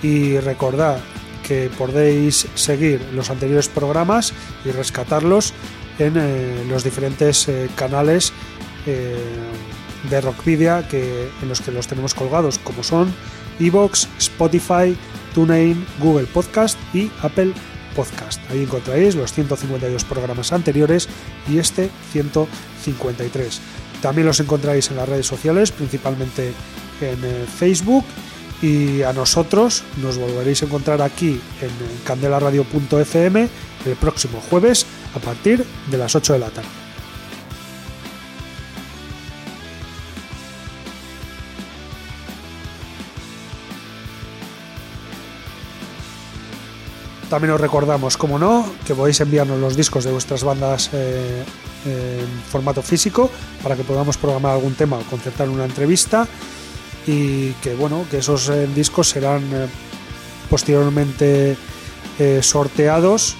[0.02, 0.98] y recordad
[1.46, 4.32] que podéis seguir los anteriores programas
[4.64, 5.52] y rescatarlos
[5.98, 8.32] en eh, los diferentes eh, canales
[8.86, 9.14] eh,
[10.10, 13.14] de Rockvidia que, en los que los tenemos colgados, como son
[13.60, 14.96] Evox, Spotify,
[15.34, 17.52] TuneIn, Google Podcast y Apple
[17.94, 18.40] Podcast.
[18.50, 21.08] Ahí encontraréis los 152 programas anteriores
[21.48, 23.60] y este 153.
[24.02, 26.52] También los encontraréis en las redes sociales, principalmente
[27.00, 28.04] en Facebook
[28.64, 31.70] y a nosotros nos volveréis a encontrar aquí en
[32.04, 33.48] candelaradio.fm
[33.84, 36.68] el próximo jueves a partir de las 8 de la tarde.
[47.28, 51.44] También os recordamos, como no, que podéis enviarnos los discos de vuestras bandas eh,
[51.84, 53.30] en formato físico
[53.62, 56.26] para que podamos programar algún tema o concertar una entrevista
[57.06, 59.66] y que bueno que esos eh, discos serán eh,
[60.50, 61.56] posteriormente
[62.18, 63.36] eh, sorteados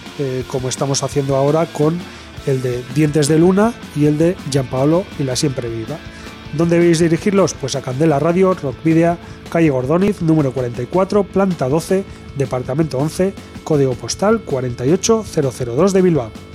[0.47, 1.99] como estamos haciendo ahora con
[2.47, 5.99] el de Dientes de Luna y el de Gianpaolo y la Siempre Viva.
[6.53, 7.53] ¿Dónde debéis dirigirlos?
[7.55, 9.19] Pues a Candela Radio, Rockvidia,
[9.51, 12.05] calle Gordoniz, número 44, planta 12,
[12.37, 13.35] departamento 11,
[13.65, 16.54] código postal 48002 de Bilbao.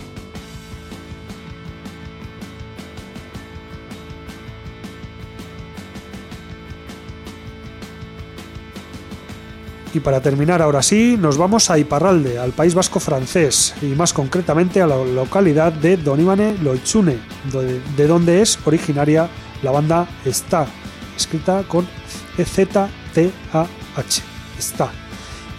[9.94, 14.14] Y para terminar ahora sí, nos vamos a Iparralde, al País Vasco francés, y más
[14.14, 17.18] concretamente a la localidad de Donibane Loitzune,
[17.52, 19.30] de, de donde es originaria
[19.64, 20.68] la banda Está,
[21.18, 21.88] escrita con
[22.38, 24.22] E-Z-T-A-H,
[24.58, 24.92] Está.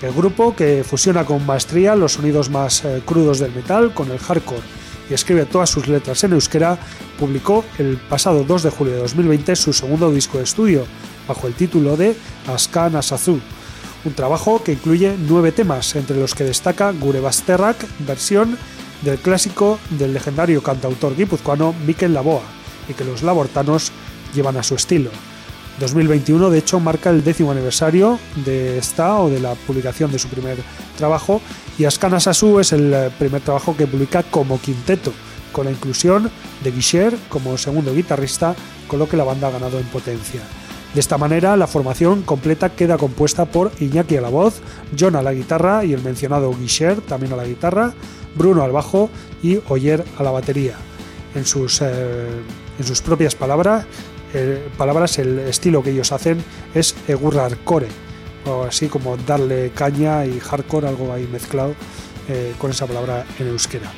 [0.02, 4.18] El grupo que fusiona con maestría los sonidos más eh, crudos del metal con el
[4.18, 4.62] hardcore
[5.10, 6.78] y escribe todas sus letras en euskera,
[7.18, 10.86] publicó el pasado 2 de julio de 2020 su segundo disco de estudio,
[11.28, 12.16] bajo el título de
[12.46, 13.40] Askan Asazu,
[14.04, 18.56] un trabajo que incluye nueve temas, entre los que destaca Gure Basterrak, versión
[19.02, 22.42] del clásico del legendario cantautor guipuzcoano Miquel Laboa
[22.88, 23.92] y que los labortanos
[24.34, 25.10] llevan a su estilo.
[25.78, 30.28] 2021 de hecho marca el décimo aniversario de esta o de la publicación de su
[30.28, 30.58] primer
[30.98, 31.40] trabajo
[31.78, 35.12] y Ascana Sasu es el eh, primer trabajo que publica como quinteto,
[35.52, 36.30] con la inclusión
[36.62, 38.54] de Guicher como segundo guitarrista,
[38.86, 40.42] con lo que la banda ha ganado en potencia.
[40.94, 44.60] De esta manera, la formación completa queda compuesta por Iñaki a la voz,
[44.98, 47.94] John a la guitarra y el mencionado Guicher también a la guitarra,
[48.34, 49.08] Bruno al bajo
[49.40, 50.74] y Oyer a la batería.
[51.36, 52.26] En sus, eh,
[52.76, 53.86] en sus propias palabras,
[54.34, 56.42] eh, palabras, el estilo que ellos hacen
[56.74, 57.86] es egurrarcore,
[58.46, 61.74] o así como darle caña y hardcore, algo ahí mezclado
[62.28, 63.92] eh, con esa palabra en euskera.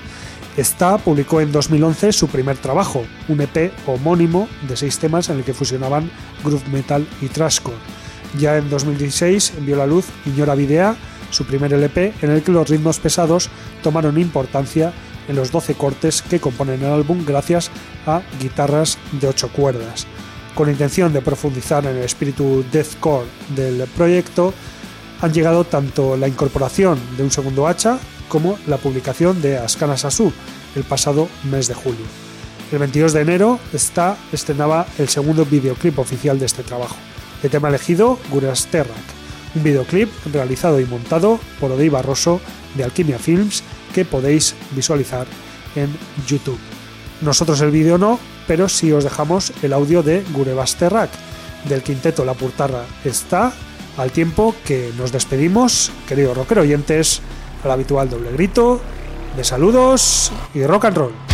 [0.57, 5.45] Esta publicó en 2011 su primer trabajo, un EP homónimo de seis temas en el
[5.45, 6.11] que fusionaban
[6.45, 7.77] groove metal y trashcore.
[8.39, 10.95] Ya en 2016 envió a la luz Iñora Videa,
[11.31, 13.49] su primer LP, en el que los ritmos pesados
[13.83, 14.93] tomaron importancia
[15.27, 17.71] en los 12 cortes que componen el álbum gracias
[18.07, 20.07] a guitarras de 8 cuerdas.
[20.55, 23.27] Con intención de profundizar en el espíritu deathcore
[23.57, 24.53] del proyecto,
[25.23, 30.33] han llegado tanto la incorporación de un segundo hacha como la publicación de Ascana Sasu
[30.75, 32.05] el pasado mes de julio.
[32.73, 36.97] El 22 de enero esta estrenaba el segundo videoclip oficial de este trabajo.
[37.43, 38.97] El tema elegido, Guras Terrak,
[39.55, 42.41] un videoclip realizado y montado por Odey Barroso
[42.75, 43.63] de Alquimia Films
[43.95, 45.27] que podéis visualizar
[45.77, 45.89] en
[46.27, 46.59] YouTube.
[47.21, 48.19] Nosotros el vídeo no,
[48.49, 51.11] pero sí os dejamos el audio de Gurevas Terrak
[51.69, 53.53] del quinteto La Purtarra está
[53.97, 57.21] al tiempo que nos despedimos, queridos rocker oyentes,
[57.65, 58.81] al habitual doble grito
[59.37, 61.32] de saludos y rock and roll.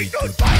[0.00, 0.59] La